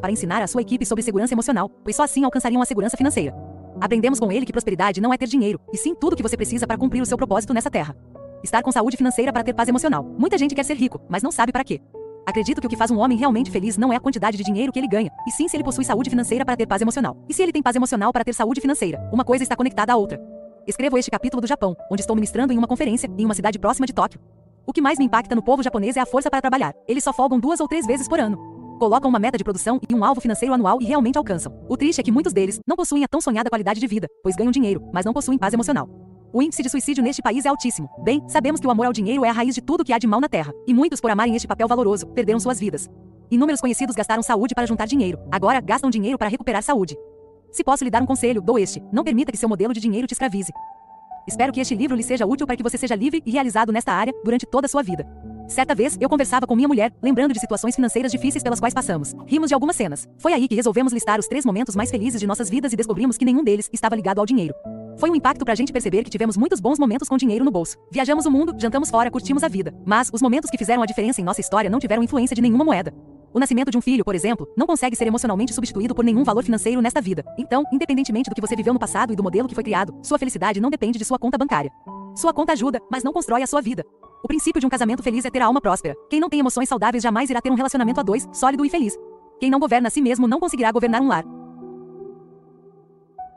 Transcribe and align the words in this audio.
para 0.00 0.12
ensinar 0.12 0.42
a 0.42 0.46
sua 0.46 0.62
equipe 0.62 0.84
sobre 0.86 1.02
segurança 1.02 1.34
emocional, 1.34 1.68
pois 1.82 1.96
só 1.96 2.04
assim 2.04 2.24
alcançariam 2.24 2.60
a 2.60 2.64
segurança 2.64 2.96
financeira. 2.96 3.34
Aprendemos 3.80 4.20
com 4.20 4.30
ele 4.30 4.46
que 4.46 4.52
prosperidade 4.52 5.00
não 5.00 5.12
é 5.12 5.16
ter 5.16 5.26
dinheiro, 5.26 5.60
e 5.72 5.76
sim 5.76 5.94
tudo 5.94 6.16
que 6.16 6.22
você 6.22 6.36
precisa 6.36 6.66
para 6.66 6.78
cumprir 6.78 7.02
o 7.02 7.06
seu 7.06 7.16
propósito 7.16 7.52
nessa 7.52 7.70
terra. 7.70 7.96
Estar 8.42 8.62
com 8.62 8.70
saúde 8.70 8.96
financeira 8.96 9.32
para 9.32 9.42
ter 9.42 9.54
paz 9.54 9.68
emocional. 9.68 10.04
Muita 10.18 10.36
gente 10.38 10.54
quer 10.54 10.64
ser 10.64 10.74
rico, 10.74 11.00
mas 11.08 11.22
não 11.22 11.30
sabe 11.30 11.50
para 11.50 11.64
quê. 11.64 11.80
Acredito 12.26 12.60
que 12.60 12.66
o 12.66 12.70
que 12.70 12.76
faz 12.76 12.90
um 12.90 12.98
homem 12.98 13.18
realmente 13.18 13.50
feliz 13.50 13.76
não 13.76 13.92
é 13.92 13.96
a 13.96 14.00
quantidade 14.00 14.36
de 14.36 14.44
dinheiro 14.44 14.72
que 14.72 14.78
ele 14.78 14.88
ganha, 14.88 15.10
e 15.26 15.30
sim 15.30 15.46
se 15.48 15.56
ele 15.56 15.64
possui 15.64 15.84
saúde 15.84 16.08
financeira 16.08 16.44
para 16.44 16.56
ter 16.56 16.66
paz 16.66 16.80
emocional. 16.80 17.16
E 17.28 17.34
se 17.34 17.42
ele 17.42 17.52
tem 17.52 17.62
paz 17.62 17.76
emocional 17.76 18.12
para 18.12 18.24
ter 18.24 18.32
saúde 18.32 18.60
financeira, 18.60 18.98
uma 19.12 19.24
coisa 19.24 19.42
está 19.42 19.54
conectada 19.54 19.92
à 19.92 19.96
outra. 19.96 20.20
Escrevo 20.66 20.96
este 20.96 21.10
capítulo 21.10 21.42
do 21.42 21.46
Japão, 21.46 21.76
onde 21.90 22.00
estou 22.00 22.16
ministrando 22.16 22.52
em 22.52 22.56
uma 22.56 22.66
conferência, 22.66 23.10
em 23.18 23.24
uma 23.24 23.34
cidade 23.34 23.58
próxima 23.58 23.86
de 23.86 23.92
Tóquio. 23.92 24.20
O 24.66 24.72
que 24.72 24.80
mais 24.80 24.98
me 24.98 25.04
impacta 25.04 25.34
no 25.34 25.42
povo 25.42 25.62
japonês 25.62 25.96
é 25.96 26.00
a 26.00 26.06
força 26.06 26.30
para 26.30 26.40
trabalhar. 26.40 26.74
Eles 26.88 27.04
só 27.04 27.12
folgam 27.12 27.38
duas 27.38 27.60
ou 27.60 27.68
três 27.68 27.86
vezes 27.86 28.08
por 28.08 28.18
ano. 28.18 28.53
Colocam 28.78 29.08
uma 29.08 29.18
meta 29.18 29.38
de 29.38 29.44
produção 29.44 29.80
e 29.88 29.94
um 29.94 30.04
alvo 30.04 30.20
financeiro 30.20 30.52
anual 30.52 30.78
e 30.80 30.84
realmente 30.84 31.16
alcançam. 31.16 31.52
O 31.68 31.76
triste 31.76 32.00
é 32.00 32.02
que 32.02 32.10
muitos 32.10 32.32
deles 32.32 32.58
não 32.66 32.76
possuem 32.76 33.04
a 33.04 33.08
tão 33.08 33.20
sonhada 33.20 33.48
qualidade 33.48 33.78
de 33.78 33.86
vida, 33.86 34.08
pois 34.22 34.34
ganham 34.34 34.50
dinheiro, 34.50 34.82
mas 34.92 35.04
não 35.04 35.12
possuem 35.12 35.38
paz 35.38 35.54
emocional. 35.54 35.88
O 36.32 36.42
índice 36.42 36.62
de 36.64 36.68
suicídio 36.68 37.02
neste 37.02 37.22
país 37.22 37.44
é 37.44 37.48
altíssimo. 37.48 37.88
Bem, 38.02 38.20
sabemos 38.28 38.60
que 38.60 38.66
o 38.66 38.70
amor 38.70 38.86
ao 38.86 38.92
dinheiro 38.92 39.24
é 39.24 39.28
a 39.28 39.32
raiz 39.32 39.54
de 39.54 39.60
tudo 39.60 39.84
que 39.84 39.92
há 39.92 39.98
de 39.98 40.06
mal 40.06 40.20
na 40.20 40.28
Terra, 40.28 40.52
e 40.66 40.74
muitos, 40.74 41.00
por 41.00 41.08
amarem 41.08 41.36
este 41.36 41.46
papel 41.46 41.68
valoroso, 41.68 42.08
perderam 42.08 42.40
suas 42.40 42.58
vidas. 42.58 42.90
Inúmeros 43.30 43.60
conhecidos 43.60 43.94
gastaram 43.94 44.22
saúde 44.22 44.54
para 44.54 44.66
juntar 44.66 44.86
dinheiro, 44.86 45.18
agora 45.30 45.60
gastam 45.60 45.88
dinheiro 45.88 46.18
para 46.18 46.28
recuperar 46.28 46.62
saúde. 46.62 46.96
Se 47.52 47.62
posso 47.62 47.84
lhe 47.84 47.90
dar 47.90 48.02
um 48.02 48.06
conselho, 48.06 48.42
dou 48.42 48.58
este: 48.58 48.82
não 48.92 49.04
permita 49.04 49.30
que 49.30 49.38
seu 49.38 49.48
modelo 49.48 49.72
de 49.72 49.78
dinheiro 49.78 50.08
te 50.08 50.12
escravize. 50.12 50.52
Espero 51.28 51.52
que 51.52 51.60
este 51.60 51.76
livro 51.76 51.96
lhe 51.96 52.02
seja 52.02 52.26
útil 52.26 52.46
para 52.46 52.56
que 52.56 52.62
você 52.64 52.76
seja 52.76 52.96
livre 52.96 53.22
e 53.24 53.30
realizado 53.30 53.70
nesta 53.72 53.92
área 53.92 54.12
durante 54.24 54.44
toda 54.44 54.66
a 54.66 54.68
sua 54.68 54.82
vida. 54.82 55.06
Certa 55.46 55.74
vez, 55.74 55.96
eu 56.00 56.08
conversava 56.08 56.46
com 56.46 56.56
minha 56.56 56.68
mulher, 56.68 56.92
lembrando 57.02 57.34
de 57.34 57.40
situações 57.40 57.74
financeiras 57.74 58.10
difíceis 58.10 58.42
pelas 58.42 58.60
quais 58.60 58.72
passamos. 58.72 59.14
Rimos 59.26 59.48
de 59.48 59.54
algumas 59.54 59.76
cenas. 59.76 60.08
Foi 60.18 60.32
aí 60.32 60.48
que 60.48 60.54
resolvemos 60.54 60.92
listar 60.92 61.20
os 61.20 61.28
três 61.28 61.44
momentos 61.44 61.76
mais 61.76 61.90
felizes 61.90 62.20
de 62.20 62.26
nossas 62.26 62.48
vidas 62.48 62.72
e 62.72 62.76
descobrimos 62.76 63.18
que 63.18 63.24
nenhum 63.24 63.44
deles 63.44 63.68
estava 63.72 63.94
ligado 63.94 64.18
ao 64.18 64.26
dinheiro. 64.26 64.54
Foi 64.96 65.10
um 65.10 65.14
impacto 65.14 65.44
pra 65.44 65.54
gente 65.54 65.72
perceber 65.72 66.02
que 66.04 66.10
tivemos 66.10 66.36
muitos 66.36 66.60
bons 66.60 66.78
momentos 66.78 67.08
com 67.08 67.16
dinheiro 67.16 67.44
no 67.44 67.50
bolso. 67.50 67.76
Viajamos 67.90 68.26
o 68.26 68.30
mundo, 68.30 68.54
jantamos 68.58 68.90
fora, 68.90 69.10
curtimos 69.10 69.42
a 69.42 69.48
vida. 69.48 69.74
Mas 69.84 70.08
os 70.12 70.22
momentos 70.22 70.50
que 70.50 70.56
fizeram 70.56 70.82
a 70.82 70.86
diferença 70.86 71.20
em 71.20 71.24
nossa 71.24 71.40
história 71.40 71.68
não 71.68 71.78
tiveram 71.78 72.02
influência 72.02 72.34
de 72.34 72.40
nenhuma 72.40 72.64
moeda. 72.64 72.94
O 73.34 73.40
nascimento 73.40 73.68
de 73.68 73.76
um 73.76 73.80
filho, 73.80 74.04
por 74.04 74.14
exemplo, 74.14 74.48
não 74.56 74.64
consegue 74.64 74.94
ser 74.94 75.08
emocionalmente 75.08 75.52
substituído 75.52 75.92
por 75.92 76.04
nenhum 76.04 76.22
valor 76.22 76.44
financeiro 76.44 76.80
nesta 76.80 77.00
vida. 77.00 77.24
Então, 77.36 77.64
independentemente 77.72 78.30
do 78.30 78.34
que 78.34 78.40
você 78.40 78.54
viveu 78.54 78.72
no 78.72 78.78
passado 78.78 79.12
e 79.12 79.16
do 79.16 79.24
modelo 79.24 79.48
que 79.48 79.56
foi 79.56 79.64
criado, 79.64 79.92
sua 80.04 80.20
felicidade 80.20 80.60
não 80.60 80.70
depende 80.70 81.00
de 81.00 81.04
sua 81.04 81.18
conta 81.18 81.36
bancária. 81.36 81.68
Sua 82.14 82.32
conta 82.32 82.52
ajuda, 82.52 82.80
mas 82.88 83.02
não 83.02 83.12
constrói 83.12 83.42
a 83.42 83.46
sua 83.48 83.60
vida. 83.60 83.84
O 84.22 84.28
princípio 84.28 84.60
de 84.60 84.66
um 84.66 84.70
casamento 84.70 85.02
feliz 85.02 85.24
é 85.24 85.30
ter 85.30 85.40
a 85.40 85.46
alma 85.46 85.60
próspera. 85.60 85.96
Quem 86.08 86.20
não 86.20 86.28
tem 86.28 86.38
emoções 86.38 86.68
saudáveis 86.68 87.02
jamais 87.02 87.28
irá 87.28 87.40
ter 87.40 87.50
um 87.50 87.56
relacionamento 87.56 87.98
a 87.98 88.04
dois, 88.04 88.28
sólido 88.32 88.64
e 88.64 88.70
feliz. 88.70 88.96
Quem 89.40 89.50
não 89.50 89.58
governa 89.58 89.88
a 89.88 89.90
si 89.90 90.00
mesmo 90.00 90.28
não 90.28 90.38
conseguirá 90.38 90.70
governar 90.70 91.02
um 91.02 91.08
lar. 91.08 91.24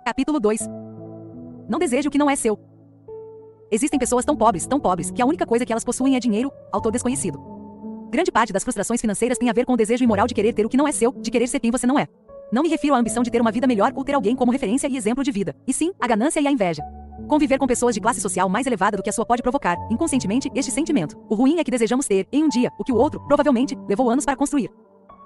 Capítulo 0.05 0.39
2 0.39 0.59
Não 1.67 1.79
deseje 1.79 2.07
o 2.07 2.11
que 2.11 2.19
não 2.19 2.29
é 2.29 2.35
seu. 2.35 2.59
Existem 3.71 3.99
pessoas 3.99 4.23
tão 4.23 4.37
pobres, 4.37 4.67
tão 4.67 4.79
pobres, 4.79 5.09
que 5.09 5.23
a 5.23 5.25
única 5.25 5.47
coisa 5.47 5.65
que 5.65 5.73
elas 5.73 5.83
possuem 5.83 6.15
é 6.15 6.19
dinheiro, 6.19 6.51
autor 6.71 6.91
desconhecido. 6.91 7.56
Grande 8.09 8.31
parte 8.31 8.53
das 8.53 8.63
frustrações 8.63 9.01
financeiras 9.01 9.37
tem 9.37 9.49
a 9.49 9.53
ver 9.53 9.65
com 9.65 9.73
o 9.73 9.77
desejo 9.77 10.03
imoral 10.03 10.27
de 10.27 10.33
querer 10.33 10.53
ter 10.53 10.65
o 10.65 10.69
que 10.69 10.77
não 10.77 10.87
é 10.87 10.91
seu, 10.91 11.11
de 11.11 11.29
querer 11.29 11.47
ser 11.47 11.59
quem 11.59 11.71
você 11.71 11.85
não 11.85 11.99
é. 11.99 12.07
Não 12.51 12.63
me 12.63 12.69
refiro 12.69 12.95
à 12.95 12.97
ambição 12.97 13.21
de 13.21 13.29
ter 13.29 13.41
uma 13.41 13.51
vida 13.51 13.67
melhor 13.67 13.91
ou 13.93 14.03
ter 14.05 14.13
alguém 14.13 14.33
como 14.33 14.51
referência 14.51 14.87
e 14.87 14.95
exemplo 14.95 15.23
de 15.23 15.31
vida, 15.31 15.53
e 15.67 15.73
sim, 15.73 15.91
a 15.99 16.07
ganância 16.07 16.39
e 16.39 16.47
a 16.47 16.51
inveja. 16.51 16.81
Conviver 17.27 17.57
com 17.57 17.67
pessoas 17.67 17.93
de 17.93 17.99
classe 17.99 18.21
social 18.21 18.47
mais 18.47 18.65
elevada 18.65 18.95
do 18.95 19.03
que 19.03 19.09
a 19.09 19.13
sua 19.13 19.25
pode 19.25 19.41
provocar, 19.41 19.75
inconscientemente, 19.91 20.49
este 20.55 20.71
sentimento. 20.71 21.17
O 21.29 21.35
ruim 21.35 21.59
é 21.59 21.63
que 21.63 21.71
desejamos 21.71 22.07
ter, 22.07 22.25
em 22.31 22.45
um 22.45 22.47
dia, 22.47 22.71
o 22.79 22.83
que 22.85 22.93
o 22.93 22.95
outro, 22.95 23.19
provavelmente, 23.27 23.77
levou 23.89 24.09
anos 24.09 24.23
para 24.23 24.37
construir. 24.37 24.71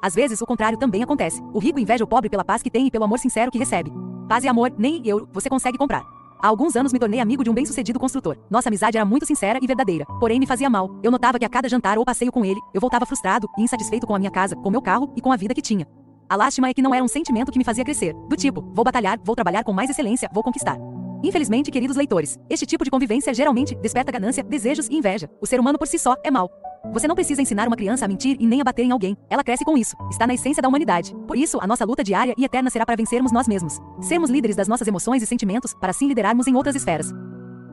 Às 0.01 0.15
vezes, 0.15 0.41
o 0.41 0.45
contrário 0.47 0.79
também 0.79 1.03
acontece. 1.03 1.39
O 1.53 1.59
rico 1.59 1.79
inveja 1.79 2.03
o 2.03 2.07
pobre 2.07 2.29
pela 2.29 2.43
paz 2.43 2.63
que 2.63 2.71
tem 2.71 2.87
e 2.87 2.91
pelo 2.91 3.03
amor 3.03 3.19
sincero 3.19 3.51
que 3.51 3.59
recebe. 3.59 3.91
Paz 4.27 4.43
e 4.43 4.47
amor, 4.47 4.73
nem 4.75 5.07
euro, 5.07 5.29
você 5.31 5.47
consegue 5.47 5.77
comprar. 5.77 6.01
Há 6.43 6.47
alguns 6.47 6.75
anos 6.75 6.91
me 6.91 6.97
tornei 6.97 7.19
amigo 7.19 7.43
de 7.43 7.51
um 7.51 7.53
bem-sucedido 7.53 7.99
construtor. 7.99 8.35
Nossa 8.49 8.67
amizade 8.67 8.97
era 8.97 9.05
muito 9.05 9.27
sincera 9.27 9.59
e 9.61 9.67
verdadeira, 9.67 10.05
porém 10.19 10.39
me 10.39 10.47
fazia 10.47 10.71
mal. 10.71 10.99
Eu 11.03 11.11
notava 11.11 11.37
que 11.37 11.45
a 11.45 11.49
cada 11.49 11.69
jantar 11.69 11.99
ou 11.99 12.03
passeio 12.03 12.31
com 12.31 12.43
ele, 12.43 12.59
eu 12.73 12.81
voltava 12.81 13.05
frustrado 13.05 13.47
e 13.59 13.61
insatisfeito 13.61 14.07
com 14.07 14.15
a 14.15 14.19
minha 14.19 14.31
casa, 14.31 14.55
com 14.55 14.71
meu 14.71 14.81
carro 14.81 15.13
e 15.15 15.21
com 15.21 15.31
a 15.31 15.35
vida 15.35 15.53
que 15.53 15.61
tinha. 15.61 15.85
A 16.27 16.35
lástima 16.35 16.67
é 16.67 16.73
que 16.73 16.81
não 16.81 16.95
era 16.95 17.03
um 17.03 17.07
sentimento 17.07 17.51
que 17.51 17.59
me 17.59 17.63
fazia 17.63 17.83
crescer, 17.83 18.15
do 18.27 18.35
tipo, 18.35 18.61
vou 18.73 18.83
batalhar, 18.83 19.19
vou 19.23 19.35
trabalhar 19.35 19.63
com 19.63 19.71
mais 19.71 19.91
excelência, 19.91 20.29
vou 20.33 20.41
conquistar. 20.41 20.77
Infelizmente, 21.23 21.69
queridos 21.69 21.95
leitores, 21.95 22.39
este 22.49 22.65
tipo 22.65 22.83
de 22.83 22.89
convivência 22.89 23.31
geralmente 23.35 23.75
desperta 23.75 24.11
ganância, 24.11 24.43
desejos 24.43 24.87
e 24.87 24.95
inveja. 24.95 25.29
O 25.39 25.45
ser 25.45 25.59
humano 25.59 25.77
por 25.77 25.87
si 25.87 25.99
só 25.99 26.15
é 26.23 26.31
mau. 26.31 26.49
Você 26.93 27.07
não 27.07 27.15
precisa 27.15 27.41
ensinar 27.41 27.67
uma 27.67 27.75
criança 27.75 28.05
a 28.05 28.07
mentir 28.07 28.35
e 28.39 28.47
nem 28.47 28.59
a 28.59 28.63
bater 28.63 28.83
em 28.83 28.91
alguém. 28.91 29.15
Ela 29.29 29.43
cresce 29.43 29.63
com 29.63 29.77
isso. 29.77 29.95
Está 30.09 30.25
na 30.25 30.33
essência 30.33 30.61
da 30.61 30.67
humanidade. 30.67 31.15
Por 31.27 31.37
isso, 31.37 31.59
a 31.61 31.67
nossa 31.67 31.85
luta 31.85 32.03
diária 32.03 32.33
e 32.37 32.43
eterna 32.43 32.69
será 32.69 32.85
para 32.85 32.95
vencermos 32.95 33.31
nós 33.31 33.47
mesmos. 33.47 33.79
Sermos 34.01 34.29
líderes 34.29 34.55
das 34.55 34.67
nossas 34.67 34.87
emoções 34.87 35.21
e 35.21 35.25
sentimentos, 35.25 35.73
para 35.73 35.91
assim 35.91 36.07
liderarmos 36.07 36.47
em 36.47 36.55
outras 36.55 36.75
esferas. 36.75 37.13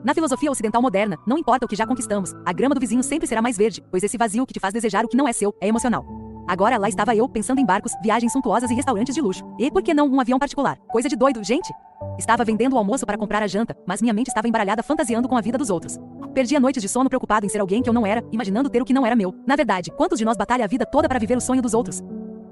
Na 0.04 0.14
filosofia 0.14 0.50
ocidental 0.50 0.80
moderna, 0.80 1.18
não 1.26 1.36
importa 1.38 1.66
o 1.66 1.68
que 1.68 1.74
já 1.74 1.86
conquistamos, 1.86 2.32
a 2.46 2.52
grama 2.52 2.74
do 2.74 2.80
vizinho 2.80 3.02
sempre 3.02 3.26
será 3.26 3.42
mais 3.42 3.56
verde, 3.56 3.82
pois 3.90 4.02
esse 4.02 4.16
vazio 4.16 4.46
que 4.46 4.52
te 4.52 4.60
faz 4.60 4.72
desejar 4.72 5.04
o 5.04 5.08
que 5.08 5.16
não 5.16 5.26
é 5.26 5.32
seu 5.32 5.52
é 5.60 5.66
emocional. 5.66 6.06
Agora 6.46 6.78
lá 6.78 6.88
estava 6.88 7.14
eu 7.14 7.28
pensando 7.28 7.60
em 7.60 7.66
barcos, 7.66 7.92
viagens 8.02 8.32
suntuosas 8.32 8.70
e 8.70 8.74
restaurantes 8.74 9.14
de 9.14 9.20
luxo. 9.20 9.44
E 9.58 9.70
por 9.70 9.82
que 9.82 9.92
não 9.92 10.06
um 10.06 10.20
avião 10.20 10.38
particular? 10.38 10.78
Coisa 10.88 11.08
de 11.08 11.16
doido, 11.16 11.44
gente. 11.44 11.70
Estava 12.18 12.44
vendendo 12.44 12.74
o 12.74 12.78
almoço 12.78 13.04
para 13.04 13.18
comprar 13.18 13.42
a 13.42 13.46
janta, 13.46 13.76
mas 13.86 14.00
minha 14.00 14.14
mente 14.14 14.28
estava 14.28 14.48
embaralhada 14.48 14.82
fantasiando 14.82 15.28
com 15.28 15.36
a 15.36 15.40
vida 15.40 15.58
dos 15.58 15.68
outros. 15.68 15.98
Perdia 16.38 16.60
noites 16.60 16.80
de 16.80 16.88
sono 16.88 17.08
preocupado 17.08 17.44
em 17.44 17.48
ser 17.48 17.60
alguém 17.60 17.82
que 17.82 17.88
eu 17.88 17.92
não 17.92 18.06
era, 18.06 18.22
imaginando 18.30 18.70
ter 18.70 18.80
o 18.80 18.84
que 18.84 18.92
não 18.92 19.04
era 19.04 19.16
meu. 19.16 19.34
Na 19.44 19.56
verdade, 19.56 19.90
quantos 19.90 20.20
de 20.20 20.24
nós 20.24 20.36
batalha 20.36 20.64
a 20.64 20.68
vida 20.68 20.86
toda 20.86 21.08
para 21.08 21.18
viver 21.18 21.36
o 21.36 21.40
sonho 21.40 21.60
dos 21.60 21.74
outros? 21.74 22.00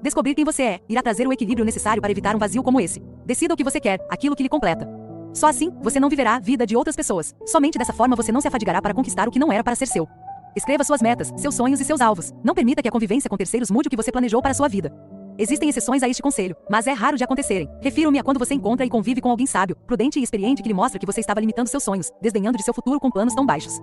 Descobrir 0.03 0.35
quem 0.35 0.45
você 0.45 0.63
é 0.65 0.81
irá 0.89 1.01
trazer 1.01 1.25
o 1.25 1.33
equilíbrio 1.33 1.65
necessário 1.65 2.03
para 2.03 2.11
evitar 2.11 2.35
um 2.35 2.39
vazio 2.41 2.65
como 2.65 2.81
esse. 2.81 3.01
Decida 3.25 3.55
o 3.55 3.57
que 3.57 3.63
você 3.63 3.79
quer, 3.79 4.05
aquilo 4.11 4.35
que 4.35 4.43
lhe 4.43 4.49
completa. 4.49 4.89
Só 5.33 5.47
assim, 5.47 5.71
você 5.81 6.01
não 6.01 6.09
viverá 6.09 6.35
a 6.35 6.41
vida 6.41 6.67
de 6.67 6.77
outras 6.77 6.97
pessoas. 6.97 7.33
Somente 7.47 7.79
dessa 7.79 7.93
forma 7.93 8.17
você 8.17 8.33
não 8.33 8.41
se 8.41 8.49
afadigará 8.49 8.83
para 8.83 8.93
conquistar 8.93 9.29
o 9.29 9.31
que 9.31 9.39
não 9.39 9.53
era 9.53 9.63
para 9.63 9.77
ser 9.77 9.87
seu. 9.87 10.09
Escreva 10.57 10.83
suas 10.83 11.01
metas, 11.01 11.33
seus 11.37 11.55
sonhos 11.55 11.81
e 11.81 11.85
seus 11.85 12.01
alvos. 12.01 12.33
Não 12.43 12.57
permita 12.57 12.83
que 12.83 12.89
a 12.89 12.91
convivência 12.91 13.31
com 13.31 13.37
terceiros 13.37 13.71
mude 13.71 13.87
o 13.87 13.91
que 13.91 13.97
você 13.97 14.11
planejou 14.11 14.43
para 14.43 14.51
a 14.51 14.55
sua 14.55 14.67
vida. 14.67 14.93
Existem 15.39 15.69
exceções 15.69 16.03
a 16.03 16.09
este 16.09 16.23
conselho, 16.23 16.57
mas 16.71 16.87
é 16.87 16.93
raro 16.93 17.17
de 17.17 17.23
acontecerem. 17.23 17.69
Refiro-me 17.83 18.19
a 18.19 18.23
quando 18.23 18.39
você 18.39 18.55
encontra 18.55 18.87
e 18.87 18.89
convive 18.89 19.21
com 19.21 19.31
alguém 19.31 19.47
sábio, 19.47 19.77
prudente 19.87 20.19
e 20.19 20.23
experiente 20.23 20.63
que 20.63 20.69
lhe 20.69 20.75
mostra 20.75 20.99
que 20.99 21.05
você 21.05 21.21
estava 21.21 21.41
limitando 21.41 21.69
seus 21.69 21.83
sonhos, 21.83 22.11
desdenhando 22.23 22.57
de 22.57 22.65
seu 22.65 22.73
futuro 22.73 22.99
com 22.99 23.11
planos 23.11 23.35
tão 23.35 23.45
baixos. 23.45 23.79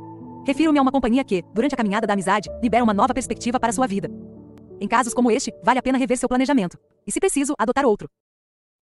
Refiro-me 0.47 0.80
a 0.80 0.81
uma 0.81 0.91
companhia 0.91 1.24
que, 1.24 1.44
durante 1.53 1.75
a 1.75 1.78
caminhada 1.78 2.08
da 2.08 2.14
amizade, 2.14 2.50
libera 2.62 2.84
uma 2.84 2.94
nova 2.94 3.14
perspectiva 3.14 3.59
para 3.59 3.72
sua 3.72 3.86
vida. 3.86 4.09
Em 4.81 4.88
casos 4.88 5.14
como 5.14 5.30
este, 5.30 5.53
vale 5.64 5.78
a 5.78 5.81
pena 5.81 5.97
rever 5.97 6.18
seu 6.18 6.28
planejamento. 6.28 6.75
E 7.06 7.12
se 7.12 7.19
preciso, 7.19 7.53
adotar 7.58 7.85
outro. 7.85 8.09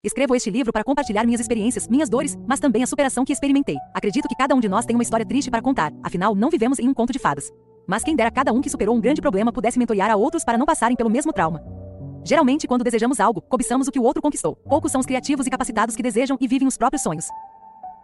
Escrevo 0.04 0.34
este 0.34 0.50
livro 0.50 0.70
para 0.70 0.84
compartilhar 0.84 1.24
minhas 1.24 1.40
experiências, 1.40 1.88
minhas 1.88 2.08
dores, 2.08 2.36
mas 2.46 2.60
também 2.60 2.82
a 2.82 2.86
superação 2.86 3.24
que 3.24 3.32
experimentei. 3.32 3.76
Acredito 3.94 4.28
que 4.28 4.36
cada 4.36 4.54
um 4.54 4.60
de 4.60 4.68
nós 4.68 4.84
tem 4.84 4.94
uma 4.94 5.02
história 5.02 5.26
triste 5.26 5.50
para 5.50 5.62
contar, 5.62 5.90
afinal, 6.04 6.34
não 6.34 6.50
vivemos 6.50 6.78
em 6.78 6.88
um 6.88 6.94
conto 6.94 7.12
de 7.14 7.18
fadas. 7.18 7.50
Mas 7.86 8.04
quem 8.04 8.14
dera 8.14 8.30
cada 8.30 8.52
um 8.52 8.60
que 8.60 8.68
superou 8.68 8.94
um 8.94 9.00
grande 9.00 9.22
problema 9.22 9.50
pudesse 9.50 9.78
mentorear 9.78 10.10
a 10.10 10.16
outros 10.16 10.44
para 10.44 10.58
não 10.58 10.66
passarem 10.66 10.96
pelo 10.96 11.08
mesmo 11.08 11.32
trauma. 11.32 11.78
Geralmente, 12.24 12.66
quando 12.66 12.84
desejamos 12.84 13.20
algo, 13.20 13.40
cobiçamos 13.40 13.88
o 13.88 13.92
que 13.92 13.98
o 13.98 14.02
outro 14.02 14.22
conquistou. 14.22 14.56
Poucos 14.68 14.92
são 14.92 15.00
os 15.00 15.06
criativos 15.06 15.46
e 15.46 15.50
capacitados 15.50 15.96
que 15.96 16.02
desejam 16.02 16.36
e 16.40 16.46
vivem 16.46 16.68
os 16.68 16.76
próprios 16.76 17.02
sonhos. 17.02 17.26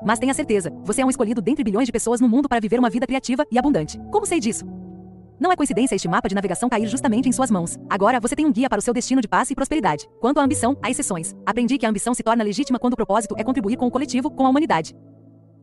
Mas 0.04 0.19
tenha 0.19 0.34
certeza, 0.34 0.70
você 0.82 1.02
é 1.02 1.06
um 1.06 1.10
escolhido 1.10 1.41
dentre 1.41 1.64
bilhões 1.64 1.86
de 1.86 1.92
pessoas 1.92 2.20
no 2.20 2.28
mundo 2.28 2.48
para 2.48 2.60
viver 2.60 2.78
uma 2.78 2.91
vida 2.91 3.06
criativa 3.06 3.47
e 3.50 3.58
abundante. 3.58 3.98
Como 4.10 4.26
sei 4.26 4.41
disso? 4.41 4.64
Não 5.38 5.50
é 5.50 5.56
coincidência 5.56 5.94
este 5.94 6.08
mapa 6.08 6.28
de 6.28 6.34
navegação 6.34 6.69
cair 6.69 6.86
justamente 6.86 7.28
em 7.28 7.32
suas 7.32 7.50
mãos. 7.50 7.76
Agora 7.91 8.20
você 8.20 8.36
tem 8.36 8.47
um 8.47 8.52
guia 8.52 8.69
para 8.69 8.78
o 8.78 8.82
seu 8.82 8.94
destino 8.94 9.20
de 9.20 9.28
paz 9.28 9.50
e 9.50 9.54
prosperidade. 9.54 10.08
Quanto 10.20 10.38
à 10.38 10.44
ambição, 10.44 10.76
há 10.82 10.91
exceções. 10.91 11.34
Aprendi 11.44 11.76
que 11.76 11.86
a 11.86 11.88
ambição 11.88 12.14
se 12.14 12.22
torna 12.22 12.44
legítima 12.44 12.78
quando 12.78 12.92
o 12.92 12.96
propósito 12.96 13.34
é 13.36 13.42
contribuir 13.42 13.76
com 13.76 13.86
o 13.86 13.91
coletivo, 13.91 14.31
com 14.31 14.46
a 14.46 14.48
humanidade. 14.48 14.94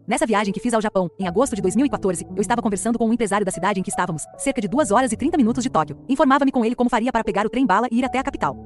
Nessa 0.07 0.25
viagem 0.25 0.51
que 0.51 0.59
fiz 0.59 0.73
ao 0.73 0.81
Japão, 0.81 1.09
em 1.19 1.27
agosto 1.27 1.55
de 1.55 1.61
2014, 1.61 2.25
eu 2.35 2.41
estava 2.41 2.61
conversando 2.61 2.97
com 2.97 3.07
um 3.07 3.13
empresário 3.13 3.45
da 3.45 3.51
cidade 3.51 3.79
em 3.79 3.83
que 3.83 3.89
estávamos, 3.89 4.23
cerca 4.37 4.59
de 4.59 4.67
2 4.67 4.91
horas 4.91 5.11
e 5.11 5.17
30 5.17 5.37
minutos 5.37 5.63
de 5.63 5.69
Tóquio. 5.69 5.97
Informava-me 6.09 6.51
com 6.51 6.65
ele 6.65 6.75
como 6.75 6.89
faria 6.89 7.11
para 7.11 7.23
pegar 7.23 7.45
o 7.45 7.49
trem-bala 7.49 7.87
e 7.91 7.99
ir 7.99 8.05
até 8.05 8.17
a 8.17 8.23
capital. 8.23 8.57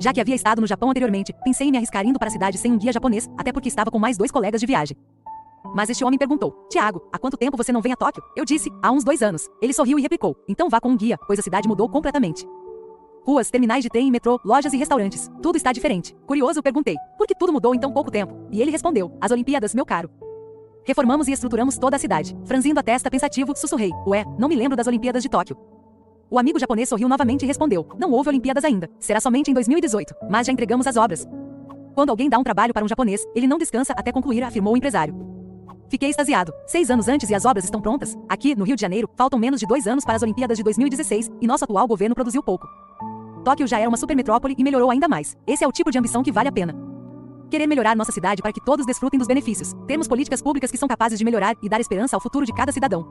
Já 0.00 0.12
que 0.12 0.20
havia 0.20 0.34
estado 0.34 0.60
no 0.60 0.66
Japão 0.66 0.90
anteriormente, 0.90 1.32
pensei 1.44 1.68
em 1.68 1.70
me 1.70 1.76
arriscar 1.76 2.04
indo 2.06 2.18
para 2.18 2.28
a 2.28 2.30
cidade 2.30 2.56
sem 2.58 2.72
um 2.72 2.78
guia 2.78 2.92
japonês, 2.92 3.28
até 3.36 3.52
porque 3.52 3.68
estava 3.68 3.90
com 3.90 3.98
mais 3.98 4.16
dois 4.16 4.30
colegas 4.30 4.60
de 4.60 4.66
viagem. 4.66 4.96
Mas 5.74 5.90
este 5.90 6.04
homem 6.04 6.18
perguntou: 6.18 6.66
Tiago, 6.70 7.06
há 7.12 7.18
quanto 7.18 7.36
tempo 7.36 7.56
você 7.56 7.70
não 7.70 7.82
vem 7.82 7.92
a 7.92 7.96
Tóquio? 7.96 8.22
Eu 8.34 8.44
disse: 8.44 8.70
há 8.82 8.90
uns 8.90 9.04
dois 9.04 9.22
anos. 9.22 9.48
Ele 9.60 9.72
sorriu 9.72 9.98
e 9.98 10.02
replicou: 10.02 10.34
então 10.48 10.68
vá 10.68 10.80
com 10.80 10.88
um 10.88 10.96
guia, 10.96 11.18
pois 11.26 11.38
a 11.38 11.42
cidade 11.42 11.68
mudou 11.68 11.88
completamente. 11.88 12.46
Ruas, 13.24 13.50
terminais 13.50 13.84
de 13.84 13.88
trem 13.88 14.08
e 14.08 14.10
metrô, 14.10 14.40
lojas 14.44 14.72
e 14.72 14.76
restaurantes. 14.76 15.30
Tudo 15.40 15.56
está 15.56 15.70
diferente. 15.70 16.16
Curioso, 16.26 16.62
perguntei: 16.62 16.96
por 17.16 17.26
que 17.26 17.34
tudo 17.34 17.52
mudou 17.52 17.74
em 17.74 17.78
tão 17.78 17.92
pouco 17.92 18.10
tempo? 18.10 18.34
E 18.50 18.60
ele 18.60 18.70
respondeu: 18.70 19.16
as 19.20 19.30
Olimpíadas, 19.30 19.74
meu 19.74 19.86
caro. 19.86 20.10
Reformamos 20.84 21.28
e 21.28 21.32
estruturamos 21.32 21.78
toda 21.78 21.96
a 21.96 21.98
cidade. 21.98 22.36
Franzindo 22.44 22.80
a 22.80 22.82
testa 22.82 23.10
pensativo, 23.10 23.56
sussurrei: 23.56 23.90
Ué, 24.06 24.24
não 24.38 24.48
me 24.48 24.56
lembro 24.56 24.76
das 24.76 24.86
Olimpíadas 24.86 25.22
de 25.22 25.28
Tóquio. 25.28 25.56
O 26.30 26.38
amigo 26.38 26.58
japonês 26.58 26.88
sorriu 26.88 27.08
novamente 27.08 27.42
e 27.42 27.46
respondeu: 27.46 27.86
Não 27.98 28.10
houve 28.10 28.30
Olimpíadas 28.30 28.64
ainda. 28.64 28.88
Será 28.98 29.20
somente 29.20 29.50
em 29.50 29.54
2018. 29.54 30.14
Mas 30.30 30.46
já 30.46 30.52
entregamos 30.52 30.86
as 30.86 30.96
obras. 30.96 31.28
Quando 31.94 32.10
alguém 32.10 32.28
dá 32.28 32.38
um 32.38 32.42
trabalho 32.42 32.72
para 32.72 32.84
um 32.84 32.88
japonês, 32.88 33.22
ele 33.34 33.46
não 33.46 33.58
descansa 33.58 33.92
até 33.92 34.10
concluir, 34.10 34.42
afirmou 34.42 34.72
o 34.72 34.76
empresário. 34.76 35.14
Fiquei 35.90 36.08
extasiado. 36.08 36.52
Seis 36.66 36.90
anos 36.90 37.06
antes 37.06 37.28
e 37.28 37.34
as 37.34 37.44
obras 37.44 37.64
estão 37.64 37.80
prontas. 37.80 38.16
Aqui, 38.26 38.56
no 38.56 38.64
Rio 38.64 38.76
de 38.76 38.80
Janeiro, 38.80 39.10
faltam 39.14 39.38
menos 39.38 39.60
de 39.60 39.66
dois 39.66 39.86
anos 39.86 40.06
para 40.06 40.16
as 40.16 40.22
Olimpíadas 40.22 40.56
de 40.56 40.64
2016 40.64 41.30
e 41.38 41.46
nosso 41.46 41.64
atual 41.64 41.86
governo 41.86 42.14
produziu 42.14 42.42
pouco. 42.42 42.66
Tóquio 43.44 43.66
já 43.66 43.78
era 43.78 43.90
uma 43.90 43.98
supermetrópole 43.98 44.54
e 44.56 44.64
melhorou 44.64 44.90
ainda 44.90 45.06
mais. 45.06 45.36
Esse 45.46 45.64
é 45.64 45.68
o 45.68 45.72
tipo 45.72 45.90
de 45.90 45.98
ambição 45.98 46.22
que 46.22 46.32
vale 46.32 46.48
a 46.48 46.52
pena. 46.52 46.91
Querer 47.52 47.66
melhorar 47.66 47.94
nossa 47.94 48.10
cidade 48.10 48.40
para 48.40 48.50
que 48.50 48.64
todos 48.64 48.86
desfrutem 48.86 49.18
dos 49.18 49.28
benefícios. 49.28 49.74
Termos 49.86 50.08
políticas 50.08 50.40
públicas 50.40 50.70
que 50.70 50.78
são 50.78 50.88
capazes 50.88 51.18
de 51.18 51.24
melhorar 51.26 51.54
e 51.62 51.68
dar 51.68 51.82
esperança 51.82 52.16
ao 52.16 52.20
futuro 52.20 52.46
de 52.46 52.52
cada 52.54 52.72
cidadão. 52.72 53.06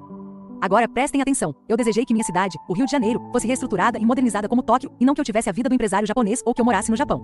Agora 0.59 0.89
prestem 0.89 1.21
atenção. 1.21 1.53
Eu 1.69 1.77
desejei 1.77 2.03
que 2.05 2.11
minha 2.11 2.23
cidade, 2.23 2.57
o 2.67 2.73
Rio 2.73 2.87
de 2.87 2.91
Janeiro, 2.91 3.21
fosse 3.31 3.45
reestruturada 3.45 3.99
e 3.99 4.03
modernizada 4.03 4.49
como 4.49 4.63
Tóquio, 4.63 4.91
e 4.99 5.05
não 5.05 5.13
que 5.13 5.21
eu 5.21 5.25
tivesse 5.25 5.47
a 5.47 5.51
vida 5.51 5.69
do 5.69 5.75
empresário 5.75 6.07
japonês 6.07 6.41
ou 6.43 6.55
que 6.55 6.59
eu 6.59 6.65
morasse 6.65 6.89
no 6.89 6.97
Japão. 6.97 7.21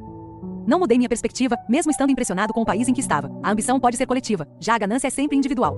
Não 0.67 0.77
mudei 0.77 0.95
minha 0.95 1.09
perspectiva, 1.09 1.57
mesmo 1.67 1.89
estando 1.89 2.11
impressionado 2.11 2.53
com 2.53 2.61
o 2.61 2.65
país 2.65 2.87
em 2.87 2.93
que 2.93 3.01
estava. 3.01 3.31
A 3.41 3.49
ambição 3.49 3.79
pode 3.79 3.97
ser 3.97 4.05
coletiva, 4.05 4.47
já 4.59 4.75
a 4.75 4.77
ganância 4.77 5.07
é 5.07 5.09
sempre 5.09 5.35
individual. 5.35 5.75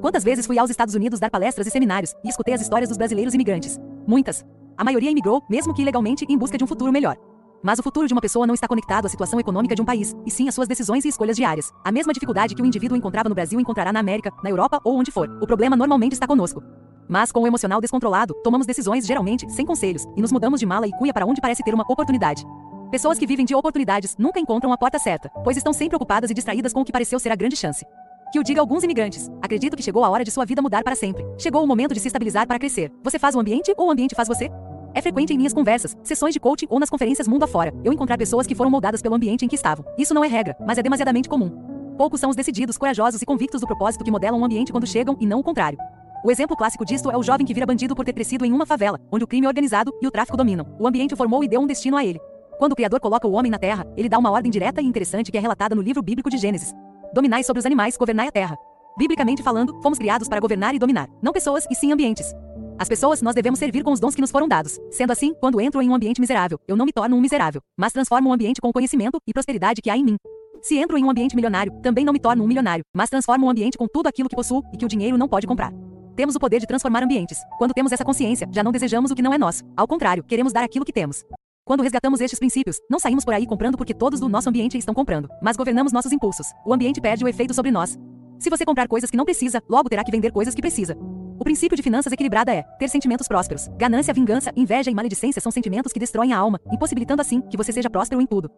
Quantas 0.00 0.24
vezes 0.24 0.44
fui 0.44 0.58
aos 0.58 0.70
Estados 0.70 0.96
Unidos 0.96 1.20
dar 1.20 1.30
palestras 1.30 1.68
e 1.68 1.70
seminários 1.70 2.12
e 2.24 2.28
escutei 2.28 2.52
as 2.52 2.60
histórias 2.60 2.88
dos 2.88 2.98
brasileiros 2.98 3.32
imigrantes? 3.32 3.78
Muitas. 4.08 4.44
A 4.76 4.82
maioria 4.82 5.12
imigrou, 5.12 5.40
mesmo 5.48 5.72
que 5.72 5.82
ilegalmente, 5.82 6.26
em 6.28 6.36
busca 6.36 6.58
de 6.58 6.64
um 6.64 6.66
futuro 6.66 6.90
melhor. 6.90 7.16
Mas 7.64 7.78
o 7.78 7.82
futuro 7.82 8.06
de 8.06 8.12
uma 8.12 8.20
pessoa 8.20 8.46
não 8.46 8.52
está 8.52 8.68
conectado 8.68 9.06
à 9.06 9.08
situação 9.08 9.40
econômica 9.40 9.74
de 9.74 9.80
um 9.80 9.86
país, 9.86 10.14
e 10.26 10.30
sim 10.30 10.46
às 10.46 10.54
suas 10.54 10.68
decisões 10.68 11.02
e 11.06 11.08
escolhas 11.08 11.34
diárias. 11.34 11.72
A 11.82 11.90
mesma 11.90 12.12
dificuldade 12.12 12.54
que 12.54 12.60
o 12.60 12.66
indivíduo 12.66 12.94
encontrava 12.94 13.26
no 13.26 13.34
Brasil 13.34 13.58
encontrará 13.58 13.90
na 13.90 14.00
América, 14.00 14.30
na 14.42 14.50
Europa 14.50 14.82
ou 14.84 14.94
onde 14.98 15.10
for. 15.10 15.30
O 15.40 15.46
problema 15.46 15.74
normalmente 15.74 16.12
está 16.12 16.26
conosco. 16.26 16.62
Mas 17.08 17.32
com 17.32 17.40
o 17.40 17.46
emocional 17.46 17.80
descontrolado, 17.80 18.34
tomamos 18.44 18.66
decisões 18.66 19.06
geralmente 19.06 19.50
sem 19.50 19.64
conselhos 19.64 20.04
e 20.14 20.20
nos 20.20 20.30
mudamos 20.30 20.60
de 20.60 20.66
mala 20.66 20.86
e 20.86 20.92
cuia 20.92 21.14
para 21.14 21.24
onde 21.24 21.40
parece 21.40 21.62
ter 21.62 21.72
uma 21.72 21.84
oportunidade. 21.88 22.44
Pessoas 22.90 23.18
que 23.18 23.26
vivem 23.26 23.46
de 23.46 23.54
oportunidades 23.54 24.14
nunca 24.18 24.38
encontram 24.38 24.70
a 24.70 24.76
porta 24.76 24.98
certa, 24.98 25.30
pois 25.42 25.56
estão 25.56 25.72
sempre 25.72 25.96
ocupadas 25.96 26.30
e 26.30 26.34
distraídas 26.34 26.70
com 26.70 26.82
o 26.82 26.84
que 26.84 26.92
pareceu 26.92 27.18
ser 27.18 27.32
a 27.32 27.34
grande 27.34 27.56
chance. 27.56 27.82
Que 28.30 28.38
o 28.38 28.42
diga 28.42 28.60
alguns 28.60 28.84
imigrantes. 28.84 29.30
Acredito 29.40 29.74
que 29.74 29.82
chegou 29.82 30.04
a 30.04 30.10
hora 30.10 30.22
de 30.22 30.30
sua 30.30 30.44
vida 30.44 30.60
mudar 30.60 30.84
para 30.84 30.94
sempre. 30.94 31.24
Chegou 31.38 31.64
o 31.64 31.66
momento 31.66 31.94
de 31.94 32.00
se 32.00 32.08
estabilizar 32.08 32.46
para 32.46 32.58
crescer. 32.58 32.92
Você 33.02 33.18
faz 33.18 33.34
o 33.34 33.40
ambiente 33.40 33.72
ou 33.74 33.88
o 33.88 33.90
ambiente 33.90 34.14
faz 34.14 34.28
você? 34.28 34.50
É 34.94 35.02
frequente 35.02 35.34
em 35.34 35.36
minhas 35.36 35.52
conversas, 35.52 35.96
sessões 36.04 36.32
de 36.32 36.38
coaching 36.38 36.66
ou 36.70 36.78
nas 36.78 36.88
conferências 36.88 37.26
mundo 37.26 37.42
afora, 37.42 37.74
eu 37.82 37.92
encontrar 37.92 38.16
pessoas 38.16 38.46
que 38.46 38.54
foram 38.54 38.70
moldadas 38.70 39.02
pelo 39.02 39.16
ambiente 39.16 39.44
em 39.44 39.48
que 39.48 39.56
estavam. 39.56 39.84
Isso 39.98 40.14
não 40.14 40.24
é 40.24 40.28
regra, 40.28 40.56
mas 40.64 40.78
é 40.78 40.82
demasiadamente 40.82 41.28
comum. 41.28 41.50
Poucos 41.98 42.20
são 42.20 42.30
os 42.30 42.36
decididos, 42.36 42.78
corajosos 42.78 43.20
e 43.20 43.26
convictos 43.26 43.60
do 43.60 43.66
propósito 43.66 44.04
que 44.04 44.10
modelam 44.10 44.40
um 44.40 44.44
ambiente 44.44 44.70
quando 44.70 44.86
chegam 44.86 45.16
e 45.20 45.26
não 45.26 45.40
o 45.40 45.42
contrário. 45.42 45.78
O 46.24 46.30
exemplo 46.30 46.56
clássico 46.56 46.84
disto 46.84 47.10
é 47.10 47.16
o 47.16 47.22
jovem 47.24 47.44
que 47.44 47.52
vira 47.52 47.66
bandido 47.66 47.94
por 47.94 48.04
ter 48.04 48.12
crescido 48.12 48.44
em 48.44 48.52
uma 48.52 48.64
favela, 48.64 49.00
onde 49.10 49.24
o 49.24 49.26
crime 49.26 49.48
organizado 49.48 49.92
e 50.00 50.06
o 50.06 50.12
tráfico 50.12 50.36
dominam. 50.36 50.64
O 50.78 50.86
ambiente 50.86 51.12
o 51.12 51.16
formou 51.16 51.42
e 51.42 51.48
deu 51.48 51.60
um 51.60 51.66
destino 51.66 51.96
a 51.96 52.04
ele. 52.04 52.20
Quando 52.56 52.72
o 52.72 52.76
Criador 52.76 53.00
coloca 53.00 53.26
o 53.26 53.32
homem 53.32 53.50
na 53.50 53.58
terra, 53.58 53.84
ele 53.96 54.08
dá 54.08 54.16
uma 54.16 54.30
ordem 54.30 54.50
direta 54.50 54.80
e 54.80 54.86
interessante 54.86 55.30
que 55.32 55.36
é 55.36 55.40
relatada 55.40 55.74
no 55.74 55.82
livro 55.82 56.02
bíblico 56.02 56.30
de 56.30 56.38
Gênesis. 56.38 56.72
Dominai 57.12 57.42
sobre 57.42 57.58
os 57.58 57.66
animais, 57.66 57.96
governai 57.96 58.28
a 58.28 58.32
terra. 58.32 58.56
Biblicamente 58.96 59.42
falando, 59.42 59.80
fomos 59.82 59.98
criados 59.98 60.28
para 60.28 60.40
governar 60.40 60.72
e 60.74 60.78
dominar, 60.78 61.08
não 61.20 61.32
pessoas 61.32 61.66
e 61.68 61.74
sim 61.74 61.92
ambientes. 61.92 62.32
As 62.76 62.88
pessoas 62.88 63.22
nós 63.22 63.34
devemos 63.34 63.58
servir 63.58 63.84
com 63.84 63.92
os 63.92 64.00
dons 64.00 64.14
que 64.14 64.20
nos 64.20 64.30
foram 64.30 64.48
dados. 64.48 64.80
Sendo 64.90 65.12
assim, 65.12 65.32
quando 65.34 65.60
entro 65.60 65.80
em 65.80 65.88
um 65.88 65.94
ambiente 65.94 66.20
miserável, 66.20 66.58
eu 66.66 66.76
não 66.76 66.84
me 66.84 66.92
torno 66.92 67.16
um 67.16 67.20
miserável, 67.20 67.60
mas 67.76 67.92
transformo 67.92 68.30
o 68.30 68.32
ambiente 68.32 68.60
com 68.60 68.68
o 68.68 68.72
conhecimento 68.72 69.18
e 69.26 69.32
prosperidade 69.32 69.80
que 69.80 69.90
há 69.90 69.96
em 69.96 70.04
mim. 70.04 70.16
Se 70.60 70.76
entro 70.76 70.98
em 70.98 71.04
um 71.04 71.10
ambiente 71.10 71.36
milionário, 71.36 71.72
também 71.82 72.04
não 72.04 72.12
me 72.12 72.18
torno 72.18 72.42
um 72.42 72.46
milionário, 72.48 72.84
mas 72.94 73.10
transformo 73.10 73.46
o 73.46 73.50
ambiente 73.50 73.78
com 73.78 73.86
tudo 73.86 74.08
aquilo 74.08 74.28
que 74.28 74.34
possuo 74.34 74.62
e 74.72 74.76
que 74.76 74.84
o 74.84 74.88
dinheiro 74.88 75.16
não 75.16 75.28
pode 75.28 75.46
comprar. 75.46 75.72
Temos 76.16 76.34
o 76.34 76.40
poder 76.40 76.58
de 76.58 76.66
transformar 76.66 77.02
ambientes. 77.02 77.38
Quando 77.58 77.74
temos 77.74 77.92
essa 77.92 78.04
consciência, 78.04 78.48
já 78.52 78.62
não 78.62 78.72
desejamos 78.72 79.10
o 79.10 79.14
que 79.14 79.22
não 79.22 79.32
é 79.32 79.38
nosso. 79.38 79.62
Ao 79.76 79.86
contrário, 79.86 80.24
queremos 80.24 80.52
dar 80.52 80.64
aquilo 80.64 80.84
que 80.84 80.92
temos. 80.92 81.24
Quando 81.64 81.82
resgatamos 81.82 82.20
estes 82.20 82.38
princípios, 82.38 82.78
não 82.90 82.98
saímos 82.98 83.24
por 83.24 83.34
aí 83.34 83.46
comprando 83.46 83.76
porque 83.76 83.94
todos 83.94 84.20
do 84.20 84.28
nosso 84.28 84.48
ambiente 84.48 84.76
estão 84.76 84.94
comprando, 84.94 85.28
mas 85.42 85.56
governamos 85.56 85.92
nossos 85.92 86.12
impulsos. 86.12 86.48
O 86.64 86.74
ambiente 86.74 87.00
perde 87.00 87.24
o 87.24 87.28
efeito 87.28 87.54
sobre 87.54 87.70
nós. 87.70 87.98
Se 88.38 88.50
você 88.50 88.64
comprar 88.64 88.88
coisas 88.88 89.10
que 89.10 89.16
não 89.16 89.24
precisa, 89.24 89.62
logo 89.68 89.88
terá 89.88 90.02
que 90.04 90.10
vender 90.10 90.30
coisas 90.32 90.54
que 90.54 90.60
precisa. 90.60 90.96
O 91.38 91.44
princípio 91.44 91.76
de 91.76 91.82
finanças 91.82 92.12
equilibrada 92.12 92.54
é 92.54 92.62
ter 92.62 92.88
sentimentos 92.88 93.26
prósperos. 93.26 93.68
Ganância, 93.76 94.14
vingança, 94.14 94.52
inveja 94.56 94.90
e 94.90 94.94
maledicência 94.94 95.40
são 95.40 95.50
sentimentos 95.50 95.92
que 95.92 95.98
destroem 95.98 96.32
a 96.32 96.38
alma, 96.38 96.60
impossibilitando 96.72 97.20
assim 97.20 97.40
que 97.40 97.56
você 97.56 97.72
seja 97.72 97.90
próspero 97.90 98.20
em 98.20 98.26
tudo. 98.26 98.50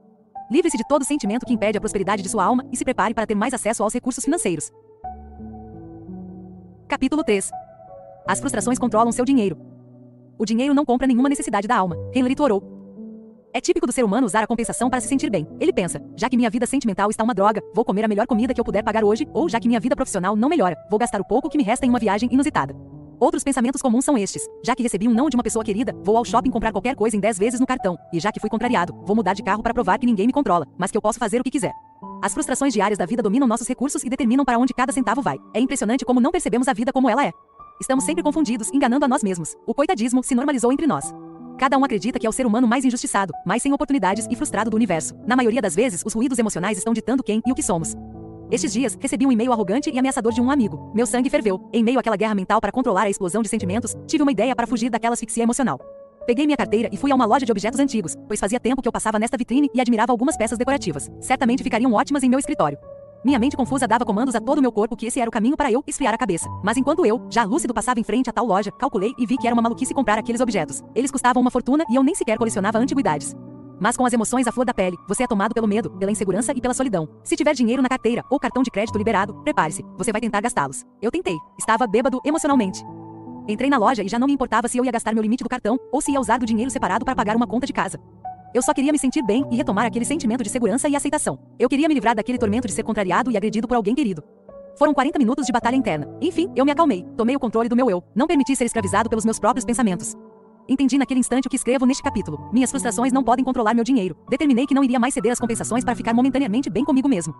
Livre-se 0.51 0.77
de 0.77 0.87
todo 0.87 1.05
sentimento 1.05 1.47
que 1.47 1.53
impede 1.53 1.79
a 1.79 1.81
prosperidade 1.81 2.23
de 2.23 2.29
sua 2.29 2.45
alma 2.45 2.65
e 2.71 2.77
se 2.77 2.85
prepare 2.85 3.15
para 3.15 3.27
ter 3.27 3.35
mais 3.35 3.55
acesso 3.55 3.83
aos 3.83 3.95
recursos 3.95 4.25
financeiros. 4.25 4.71
Capítulo 6.87 7.25
3 7.25 7.51
As 8.29 8.41
frustrações 8.41 8.79
controlam 8.79 9.11
seu 9.11 9.25
dinheiro. 9.25 9.59
O 10.39 10.45
dinheiro 10.45 10.75
não 10.75 10.85
compra 10.85 11.07
nenhuma 11.07 11.29
necessidade 11.29 11.67
da 11.67 11.77
alma. 11.77 11.97
Henry 12.15 12.35
Thoreau 12.35 12.76
é 13.57 13.61
típico 13.61 13.87
do 13.87 13.93
ser 13.93 14.05
humano 14.05 14.27
usar 14.27 14.43
a 14.43 14.47
compensação 14.47 14.91
para 14.91 15.01
se 15.01 15.09
sentir 15.09 15.31
bem. 15.31 15.47
Ele 15.59 15.73
pensa: 15.73 15.99
já 16.15 16.29
que 16.29 16.37
minha 16.37 16.51
vida 16.51 16.67
sentimental 16.67 17.09
está 17.09 17.25
uma 17.25 17.33
droga, 17.33 17.63
vou 17.75 17.87
comer 17.87 18.05
a 18.05 18.09
melhor 18.09 18.27
comida 18.27 18.53
que 18.53 18.61
eu 18.61 18.65
puder 18.65 18.83
pagar 18.85 19.03
hoje, 19.03 19.27
ou 19.33 19.49
já 19.49 19.59
que 19.59 19.67
minha 19.67 19.81
vida 19.81 19.97
profissional 19.97 20.37
não 20.37 20.49
melhora, 20.49 20.77
vou 20.91 20.99
gastar 20.99 21.21
o 21.21 21.25
pouco 21.25 21.49
que 21.49 21.57
me 21.57 21.65
resta 21.65 21.87
em 21.87 21.89
uma 21.89 21.99
viagem 21.99 22.29
inusitada. 22.31 22.77
Outros 23.19 23.43
pensamentos 23.43 23.81
comuns 23.81 24.05
são 24.05 24.19
estes: 24.19 24.47
já 24.63 24.77
que 24.77 24.83
recebi 24.83 25.09
um 25.09 25.15
não 25.15 25.31
de 25.31 25.37
uma 25.37 25.43
pessoa 25.43 25.65
querida, 25.65 25.95
vou 26.05 26.19
ao 26.19 26.25
shopping 26.25 26.51
comprar 26.51 26.71
qualquer 26.71 26.95
coisa 26.95 27.17
em 27.17 27.21
10 27.21 27.39
vezes 27.39 27.59
no 27.59 27.67
cartão, 27.67 27.97
e 28.13 28.21
já 28.21 28.31
que 28.31 28.39
fui 28.39 28.51
contrariado, 28.51 28.95
vou 29.07 29.17
mudar 29.17 29.33
de 29.33 29.43
carro 29.43 29.63
para 29.63 29.73
provar 29.73 29.99
que 29.99 30.05
ninguém 30.05 30.27
me 30.27 30.35
controla, 30.35 30.67
mas 30.77 30.91
que 30.91 30.99
eu 30.99 31.03
posso 31.03 31.19
fazer 31.19 31.41
o 31.41 31.45
que 31.45 31.51
quiser. 31.51 31.73
As 32.23 32.35
frustrações 32.35 32.75
diárias 32.75 32.99
da 32.99 33.07
vida 33.07 33.23
dominam 33.23 33.49
nossos 33.49 33.67
recursos 33.67 34.05
e 34.05 34.11
determinam 34.11 34.45
para 34.45 34.59
onde 34.59 34.75
cada 34.75 34.93
centavo 34.93 35.23
vai. 35.23 35.39
É 35.55 35.61
impressionante 35.61 36.05
como 36.05 36.21
não 36.21 36.31
percebemos 36.31 36.69
a 36.69 36.75
vida 36.75 36.93
como 36.93 37.09
ela 37.09 37.25
é. 37.25 37.33
Estamos 37.81 38.05
sempre 38.05 38.23
confundidos, 38.23 38.71
enganando 38.73 39.05
a 39.07 39.09
nós 39.09 39.23
mesmos. 39.23 39.55
O 39.67 39.75
coitadismo 39.75 40.23
se 40.23 40.35
normalizou 40.35 40.73
entre 40.73 40.87
nós. 40.87 41.15
Cada 41.59 41.79
um 41.79 41.85
acredita 41.85 42.19
que 42.19 42.27
é 42.27 42.29
o 42.29 42.33
ser 42.33 42.47
humano 42.47 42.69
mais 42.69 42.85
injustiçado, 42.85 43.33
mais 43.45 43.63
sem 43.63 43.73
oportunidades 43.73 44.27
e 44.31 44.37
frustrado 44.37 44.69
do 44.69 44.77
universo. 44.77 45.15
Na 45.27 45.35
maioria 45.35 45.63
das 45.63 45.75
vezes, 45.75 46.03
os 46.05 46.13
ruídos 46.13 46.39
emocionais 46.39 46.77
estão 46.77 46.93
ditando 46.93 47.23
quem 47.23 47.41
e 47.47 47.53
o 47.53 47.55
que 47.55 47.63
somos. 47.63 47.95
Estes 48.51 48.73
dias, 48.73 48.97
recebi 49.01 49.27
um 49.27 49.33
e-mail 49.33 49.53
arrogante 49.53 49.91
e 49.91 49.99
ameaçador 49.99 50.33
de 50.33 50.41
um 50.41 50.51
amigo. 50.51 50.93
Meu 50.95 51.07
sangue 51.07 51.31
ferveu. 51.31 51.69
Em 51.73 51.83
meio 51.83 51.99
àquela 51.99 52.17
guerra 52.17 52.35
mental 52.35 52.61
para 52.61 52.71
controlar 52.71 53.03
a 53.03 53.11
explosão 53.11 53.43
de 53.43 53.49
sentimentos, 53.49 53.97
tive 54.07 54.23
uma 54.23 54.31
ideia 54.31 54.55
para 54.55 54.67
fugir 54.67 54.91
daquela 54.91 55.15
asfixia 55.15 55.43
emocional. 55.43 55.81
Peguei 56.27 56.45
minha 56.45 56.57
carteira 56.57 56.89
e 56.93 56.97
fui 56.97 57.11
a 57.11 57.15
uma 57.15 57.25
loja 57.25 57.47
de 57.47 57.53
objetos 57.53 57.81
antigos, 57.81 58.15
pois 58.29 58.39
fazia 58.39 58.61
tempo 58.61 58.83
que 58.83 58.89
eu 58.89 58.93
passava 58.93 59.19
nesta 59.19 59.37
vitrine 59.37 59.71
e 59.73 59.81
admirava 59.81 60.13
algumas 60.13 60.37
peças 60.37 60.59
decorativas. 60.59 61.11
Certamente 61.21 61.63
ficariam 61.63 61.93
ótimas 61.93 62.23
em 62.23 62.29
meu 62.29 62.39
escritório. 62.39 62.79
Minha 63.27 63.41
mente 63.41 63.57
confusa 63.57 63.89
dava 63.89 64.05
comandos 64.05 64.37
a 64.37 64.41
todo 64.41 64.59
o 64.59 64.63
meu 64.63 64.71
corpo 64.71 64.95
que 64.95 65.05
esse 65.05 65.19
era 65.19 65.29
o 65.29 65.33
caminho 65.33 65.57
para 65.57 65.73
eu 65.73 65.83
esfriar 65.85 66.15
a 66.15 66.17
cabeça. 66.17 66.49
Mas 66.63 66.77
enquanto 66.77 67.05
eu, 67.05 67.27
já 67.29 67.43
lúcido, 67.43 67.75
passava 67.75 67.99
em 67.99 68.05
frente 68.05 68.31
a 68.31 68.33
tal 68.33 68.47
loja, 68.47 68.71
calculei 68.71 69.15
e 69.19 69.27
vi 69.27 69.37
que 69.37 69.49
era 69.49 69.53
uma 69.53 69.63
maluquice 69.63 69.93
comprar 69.93 70.17
aqueles 70.17 70.41
objetos. 70.41 70.81
Eles 70.95 71.11
custavam 71.11 71.41
uma 71.41 71.51
fortuna 71.51 71.85
e 71.91 71.97
eu 71.97 72.05
nem 72.05 72.15
sequer 72.15 72.39
colecionava 72.39 72.79
antiguidades. 72.79 73.35
Mas 73.81 73.97
com 73.97 74.07
as 74.07 74.13
emoções 74.13 74.47
à 74.47 74.53
flor 74.53 74.65
da 74.65 74.73
pele, 74.73 74.97
você 75.09 75.25
é 75.25 75.27
tomado 75.27 75.53
pelo 75.55 75.67
medo, 75.67 75.91
pela 75.99 76.13
insegurança 76.13 76.53
e 76.53 76.61
pela 76.61 76.73
solidão. 76.73 77.09
Se 77.25 77.35
tiver 77.35 77.53
dinheiro 77.53 77.83
na 77.83 77.89
carteira 77.89 78.23
ou 78.31 78.39
cartão 78.39 78.63
de 78.63 78.71
crédito 78.71 78.97
liberado, 78.97 79.35
prepare-se, 79.43 79.85
você 79.99 80.13
vai 80.13 80.21
tentar 80.21 80.41
gastá-los. 80.41 80.85
Eu 81.03 81.11
tentei. 81.11 81.37
Estava 81.59 81.85
bêbado 81.85 82.21
emocionalmente. 82.25 82.85
Entrei 83.49 83.69
na 83.69 83.77
loja 83.77 84.05
e 84.05 84.09
já 84.09 84.21
não 84.21 84.29
me 84.29 84.35
importava 84.35 84.69
se 84.69 84.79
eu 84.79 84.85
ia 84.85 84.93
gastar 84.93 85.13
meu 85.13 85.23
limite 85.25 85.43
do 85.43 85.51
cartão 85.51 85.81
ou 85.91 86.01
se 86.01 86.13
ia 86.13 86.21
usar 86.21 86.39
do 86.39 86.47
dinheiro 86.47 86.71
separado 86.71 87.05
para 87.05 87.17
pagar 87.17 87.35
uma 87.35 87.47
conta 87.49 87.67
de 87.67 87.73
casa. 87.73 87.99
Eu 88.55 88.63
só 88.63 88.73
queria 88.73 88.93
me 88.93 88.99
sentir 88.99 89.23
bem 89.23 89.45
e 89.51 89.57
retomar 89.57 89.87
aquele 89.87 90.05
sentimento 90.05 90.43
de 90.43 90.51
segurança 90.51 90.89
e 90.89 90.97
aceitação. 90.97 91.39
Eu 91.59 91.69
queria 91.69 91.89
me 91.89 91.95
livrar 91.95 92.15
daquele 92.15 92.39
tormento 92.39 92.67
de 92.67 92.73
ser 92.73 92.83
contrariado 92.83 93.31
e 93.31 93.37
agredido 93.37 93.69
por 93.69 93.77
alguém 93.77 93.95
querido. 93.95 94.23
Foram 94.79 94.93
40 94.93 95.19
minutos 95.19 95.47
de 95.47 95.53
batalha 95.53 95.77
interna. 95.77 96.09
Enfim, 96.21 96.51
eu 96.55 96.65
me 96.65 96.71
acalmei, 96.71 97.05
tomei 97.17 97.35
o 97.35 97.41
controle 97.41 97.69
do 97.69 97.77
meu 97.77 97.91
eu, 97.91 98.03
não 98.15 98.27
permiti 98.27 98.55
ser 98.55 98.65
escravizado 98.65 99.09
pelos 99.09 99.25
meus 99.25 99.39
próprios 99.39 99.65
pensamentos. 99.65 100.15
Entendi 100.69 100.99
naquele 100.99 101.21
instante 101.21 101.47
o 101.47 101.51
que 101.51 101.57
escrevo 101.57 101.87
neste 101.87 102.03
capítulo. 102.03 102.49
Minhas 102.53 102.71
frustrações 102.71 103.13
não 103.13 103.23
podem 103.23 103.45
controlar 103.45 103.75
meu 103.75 103.85
dinheiro. 103.85 104.17
Determinei 104.29 104.67
que 104.67 104.75
não 104.75 104.83
iria 104.83 104.99
mais 104.99 105.15
ceder 105.15 105.33
às 105.33 105.39
compensações 105.39 105.85
para 105.85 105.95
ficar 105.95 106.13
momentaneamente 106.13 106.69
bem 106.69 106.85
comigo 106.85 107.09
mesmo. 107.09 107.35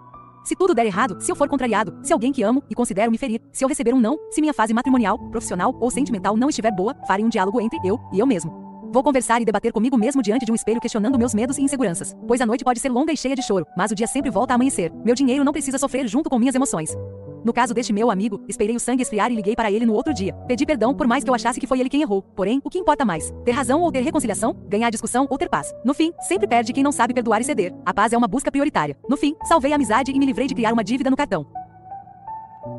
Se 0.45 0.55
tudo 0.55 0.75
der 0.75 0.87
errado, 0.87 1.21
se 1.21 1.33
eu 1.33 1.35
for 1.35 1.49
contrariado, 1.49 1.99
se 2.05 2.13
alguém 2.13 2.33
que 2.33 2.43
amo 2.43 2.63
e 2.71 2.75
considero 2.75 3.11
me 3.11 3.19
ferir, 3.19 3.41
se 3.53 3.65
eu 3.65 3.69
receber 3.69 3.93
um 3.93 4.01
não, 4.01 4.17
se 4.31 4.41
minha 4.41 4.55
fase 4.55 4.73
matrimonial, 4.73 5.19
profissional 5.19 5.77
ou 5.81 5.91
sentimental 5.91 6.37
não 6.37 6.49
estiver 6.49 6.71
boa, 6.71 6.95
farei 7.07 7.25
um 7.25 7.29
diálogo 7.29 7.61
entre 7.61 7.81
eu 7.85 7.99
e 8.13 8.21
eu 8.21 8.27
mesmo. 8.27 8.66
Vou 8.97 9.03
conversar 9.03 9.43
e 9.43 9.45
debater 9.45 9.75
comigo 9.75 9.95
mesmo 9.95 10.23
diante 10.23 10.47
de 10.47 10.51
um 10.51 10.55
espelho 10.55 10.81
questionando 10.81 11.19
meus 11.19 11.35
medos 11.35 11.59
e 11.59 11.63
inseguranças. 11.63 12.17
Pois 12.27 12.41
a 12.41 12.47
noite 12.47 12.65
pode 12.65 12.81
ser 12.81 12.89
longa 12.89 13.13
e 13.13 13.17
cheia 13.19 13.37
de 13.37 13.43
choro, 13.43 13.67
mas 13.77 13.91
o 13.91 13.95
dia 13.95 14.07
sempre 14.07 14.31
volta 14.31 14.55
a 14.55 14.57
amanhecer. 14.57 14.91
Meu 15.05 15.15
dinheiro 15.15 15.45
não 15.45 15.53
precisa 15.53 15.77
sofrer 15.77 16.09
junto 16.09 16.31
com 16.31 16.39
minhas 16.39 16.55
emoções. 16.55 16.97
No 17.45 17.53
caso 17.53 17.75
deste 17.75 17.93
meu 17.93 18.11
amigo, 18.11 18.43
esperei 18.49 18.75
o 18.75 18.81
sangue 18.81 19.03
esfriar 19.03 19.31
e 19.31 19.35
liguei 19.35 19.55
para 19.55 19.71
ele 19.71 19.85
no 19.85 19.93
outro 19.93 20.15
dia. 20.15 20.33
Pedi 20.49 20.65
perdão 20.65 20.95
por 20.95 21.07
mais 21.07 21.23
que 21.23 21.29
eu 21.29 21.35
achasse 21.35 21.61
que 21.61 21.67
foi 21.67 21.79
ele 21.79 21.91
quem 21.91 22.01
errou. 22.01 22.23
Porém, 22.23 22.59
o 22.65 22.71
que 22.71 22.79
importa 22.79 23.05
mais? 23.05 23.35
Ter 23.45 23.51
razão 23.51 23.83
ou 23.83 23.93
ter 23.93 24.01
reconciliação? 24.01 24.57
Ganhar 24.67 24.89
discussão 24.89 25.27
ou 25.29 25.37
ter 25.37 25.51
paz? 25.51 25.75
No 25.85 25.93
fim, 25.93 26.11
sempre 26.21 26.49
perde 26.49 26.73
quem 26.73 26.83
não 26.83 26.91
sabe 26.91 27.13
perdoar 27.13 27.43
e 27.43 27.45
ceder. 27.45 27.75
A 27.85 27.93
paz 27.93 28.15
é 28.15 28.17
uma 28.17 28.27
busca 28.27 28.51
prioritária. 28.51 28.97
No 29.11 29.19
fim, 29.19 29.37
salvei 29.45 29.73
a 29.73 29.75
amizade 29.75 30.11
e 30.11 30.19
me 30.19 30.25
livrei 30.25 30.47
de 30.47 30.55
criar 30.55 30.73
uma 30.73 30.83
dívida 30.83 31.11
no 31.11 31.17
cartão. 31.19 31.47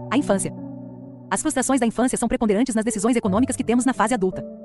A 0.10 0.18
infância. 0.18 0.52
As 1.30 1.42
frustrações 1.42 1.80
da 1.80 1.86
infância 1.86 2.18
são 2.18 2.28
preponderantes 2.28 2.74
nas 2.74 2.84
decisões 2.84 3.16
econômicas 3.16 3.56
que 3.56 3.64
temos 3.64 3.86
na 3.86 3.94
fase 3.94 4.16
adulta. 4.16 4.57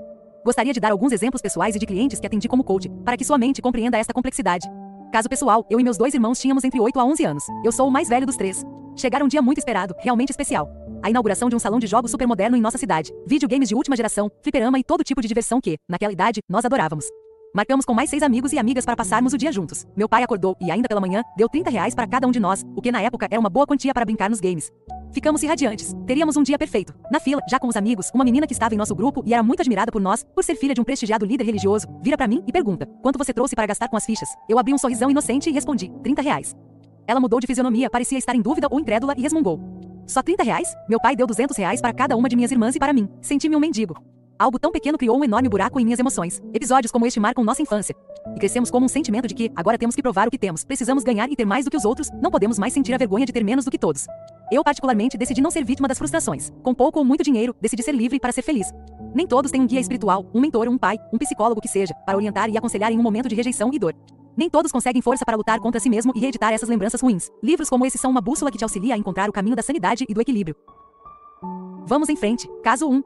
Gostaria 0.45 0.73
de 0.73 0.81
dar 0.81 0.91
alguns 0.91 1.13
exemplos 1.13 1.41
pessoais 1.41 1.77
e 1.77 1.79
de 1.79 1.87
clientes 1.87 2.19
que 2.19 2.27
atendi 2.27 2.49
como 2.49 2.65
coach, 2.65 2.89
para 3.05 3.17
que 3.17 3.25
sua 3.25 3.39
mente 3.39 3.63
compreenda 3.63 3.97
esta 3.97 4.13
complexidade. 4.13 4.69
Caso 5.13 5.29
pessoal, 5.29 5.65
eu 5.71 5.79
e 5.79 5.85
meus 5.85 5.97
dois 5.97 6.15
irmãos 6.15 6.41
tínhamos 6.41 6.65
entre 6.65 6.81
8 6.81 6.99
a 6.99 7.05
11 7.05 7.25
anos. 7.25 7.45
Eu 7.65 7.71
sou 7.71 7.87
o 7.87 7.91
mais 7.91 8.09
velho 8.09 8.27
dos 8.27 8.37
três. 8.37 8.65
Chegar 8.97 9.23
um 9.23 9.29
dia 9.29 9.41
muito 9.41 9.59
esperado, 9.59 9.95
realmente 9.99 10.31
especial. 10.31 10.69
A 11.03 11.11
inauguração 11.11 11.49
de 11.49 11.55
um 11.55 11.59
salão 11.59 11.79
de 11.79 11.87
jogos 11.87 12.11
supermoderno 12.11 12.57
em 12.57 12.61
nossa 12.61 12.77
cidade. 12.77 13.13
Videogames 13.27 13.69
de 13.69 13.75
última 13.75 13.95
geração, 13.95 14.31
fliperama 14.43 14.79
e 14.79 14.85
todo 14.85 15.05
tipo 15.05 15.21
de 15.21 15.29
diversão 15.29 15.61
que, 15.61 15.79
naquela 15.89 16.13
idade, 16.13 16.41
nós 16.49 16.65
adorávamos. 16.65 17.07
Marcamos 17.55 17.85
com 17.85 17.95
mais 17.95 18.11
seis 18.11 18.23
amigos 18.23 18.53
e 18.53 18.59
amigas 18.59 18.85
para 18.85 18.97
passarmos 18.97 19.33
o 19.33 19.39
dia 19.39 19.53
juntos. 19.53 19.87
Meu 19.97 20.09
pai 20.09 20.23
acordou 20.23 20.57
e, 20.61 20.71
ainda 20.71 20.89
pela 20.89 21.01
manhã, 21.01 21.23
deu 21.37 21.49
30 21.49 21.71
reais 21.71 21.95
para 21.95 22.07
cada 22.07 22.27
um 22.27 22.31
de 22.31 22.41
nós, 22.41 22.65
o 22.75 22.81
que 22.81 22.91
na 22.91 23.01
época 23.01 23.29
era 23.31 23.39
uma 23.39 23.51
boa 23.51 23.67
quantia 23.67 23.93
para 23.93 24.05
brincar 24.05 24.31
nos 24.31 24.41
games. 24.41 24.73
Ficamos 25.13 25.43
irradiantes. 25.43 25.95
Teríamos 26.07 26.37
um 26.37 26.43
dia 26.43 26.59
perfeito. 26.59 26.95
Na 27.11 27.21
fila, 27.21 27.43
já 27.49 27.59
com 27.59 27.69
os 27.69 27.77
amigos, 27.77 28.11
uma 28.15 28.25
menina 28.25 28.47
que 28.47 28.55
estava 28.55 28.75
em 28.75 28.79
nosso 28.79 28.95
grupo 28.95 29.23
e 29.27 29.35
era 29.35 29.43
muito 29.43 29.61
admirada 29.61 29.93
por 29.93 30.01
nós, 30.01 30.25
por 30.35 30.43
ser 30.43 30.55
filha 30.55 30.75
de 30.75 30.81
um 30.81 30.85
prestigiado 30.85 31.27
líder 31.27 31.45
religioso, 31.45 31.87
vira 32.03 32.17
para 32.17 32.27
mim 32.27 32.43
e 32.47 32.53
pergunta: 32.53 32.87
Quanto 33.03 33.19
você 33.19 33.33
trouxe 33.33 33.55
para 33.55 33.67
gastar 33.67 33.89
com 33.89 33.97
as 33.97 34.07
fichas? 34.07 34.29
Eu 34.49 34.59
abri 34.59 34.73
um 34.73 34.79
sorrisão 34.79 35.11
inocente 35.11 35.51
e 35.51 35.53
respondi: 35.53 35.93
30 36.03 36.23
reais. 36.23 36.57
Ela 37.07 37.21
mudou 37.21 37.41
de 37.41 37.47
fisionomia, 37.47 37.91
parecia 37.91 38.17
estar 38.17 38.35
em 38.35 38.41
dúvida 38.41 38.69
ou 38.71 38.81
incrédula 38.81 39.15
e 39.17 39.21
resmungou. 39.21 39.61
Só 40.07 40.23
30 40.23 40.43
reais? 40.43 40.75
Meu 40.89 40.99
pai 40.99 41.15
deu 41.15 41.27
200 41.27 41.57
reais 41.57 41.81
para 41.81 41.93
cada 41.93 42.17
uma 42.17 42.29
de 42.29 42.35
minhas 42.35 42.51
irmãs 42.51 42.75
e 42.75 42.79
para 42.79 42.93
mim. 42.93 43.09
Senti-me 43.21 43.55
um 43.55 43.61
mendigo. 43.61 43.95
Algo 44.39 44.59
tão 44.59 44.73
pequeno 44.73 44.99
criou 44.99 45.19
um 45.19 45.25
enorme 45.25 45.49
buraco 45.49 45.79
em 45.79 45.85
minhas 45.85 46.01
emoções. 46.01 46.41
Episódios 46.53 46.91
como 46.91 47.07
este 47.07 47.21
marcam 47.21 47.45
nossa 47.45 47.63
infância. 47.63 47.95
E 48.35 48.39
crescemos 48.39 48.71
com 48.71 48.79
um 48.79 48.89
sentimento 48.89 49.29
de 49.29 49.35
que, 49.35 49.53
agora 49.55 49.79
temos 49.79 49.95
que 49.95 50.03
provar 50.03 50.27
o 50.27 50.31
que 50.31 50.39
temos, 50.39 50.65
precisamos 50.65 51.05
ganhar 51.05 51.31
e 51.31 51.37
ter 51.37 51.45
mais 51.45 51.65
do 51.65 51.71
que 51.71 51.77
os 51.77 51.85
outros, 51.85 52.11
não 52.21 52.31
podemos 52.31 52.59
mais 52.59 52.73
sentir 52.73 52.95
a 52.95 52.99
vergonha 52.99 53.27
de 53.27 53.33
ter 53.33 53.45
menos 53.45 53.65
do 53.65 53.71
que 53.71 53.79
todos. 53.79 54.07
Eu, 54.53 54.63
particularmente, 54.63 55.17
decidi 55.17 55.41
não 55.41 55.51
ser 55.51 55.65
vítima 55.65 55.89
das 55.89 55.97
frustrações. 55.97 56.53
Com 56.63 56.75
pouco 56.75 56.99
ou 56.99 57.05
muito 57.07 57.25
dinheiro, 57.25 57.57
decidi 57.59 57.83
ser 57.83 57.95
livre 57.95 58.21
para 58.21 58.31
ser 58.33 58.43
feliz. 58.43 58.71
Nem 59.15 59.27
todos 59.27 59.51
têm 59.51 59.63
um 59.63 59.67
guia 59.67 59.81
espiritual, 59.81 60.27
um 60.35 60.43
mentor, 60.43 60.69
um 60.69 60.77
pai, 60.77 60.99
um 61.11 61.17
psicólogo 61.17 61.59
que 61.59 61.69
seja, 61.69 61.95
para 62.05 62.19
orientar 62.19 62.51
e 62.51 62.59
aconselhar 62.59 62.93
em 62.93 62.99
um 62.99 63.03
momento 63.03 63.31
de 63.31 63.35
rejeição 63.35 63.71
e 63.73 63.79
dor. 63.79 63.95
Nem 64.37 64.51
todos 64.51 64.71
conseguem 64.71 65.01
força 65.01 65.25
para 65.25 65.39
lutar 65.39 65.59
contra 65.59 65.81
si 65.81 65.89
mesmo 65.89 66.13
e 66.15 66.21
reeditar 66.21 66.53
essas 66.53 66.69
lembranças 66.69 67.01
ruins. 67.01 67.31
Livros 67.43 67.71
como 67.71 67.87
esse 67.87 67.97
são 67.97 68.11
uma 68.11 68.21
bússola 68.21 68.51
que 68.51 68.59
te 68.59 68.65
auxilia 68.65 68.95
a 68.95 68.99
encontrar 68.99 69.31
o 69.31 69.33
caminho 69.33 69.57
da 69.57 69.63
sanidade 69.63 70.05
e 70.07 70.13
do 70.13 70.21
equilíbrio. 70.21 70.55
Vamos 71.87 72.11
em 72.11 72.17
frente. 72.17 72.47
Caso 72.63 72.87
1. 72.87 73.03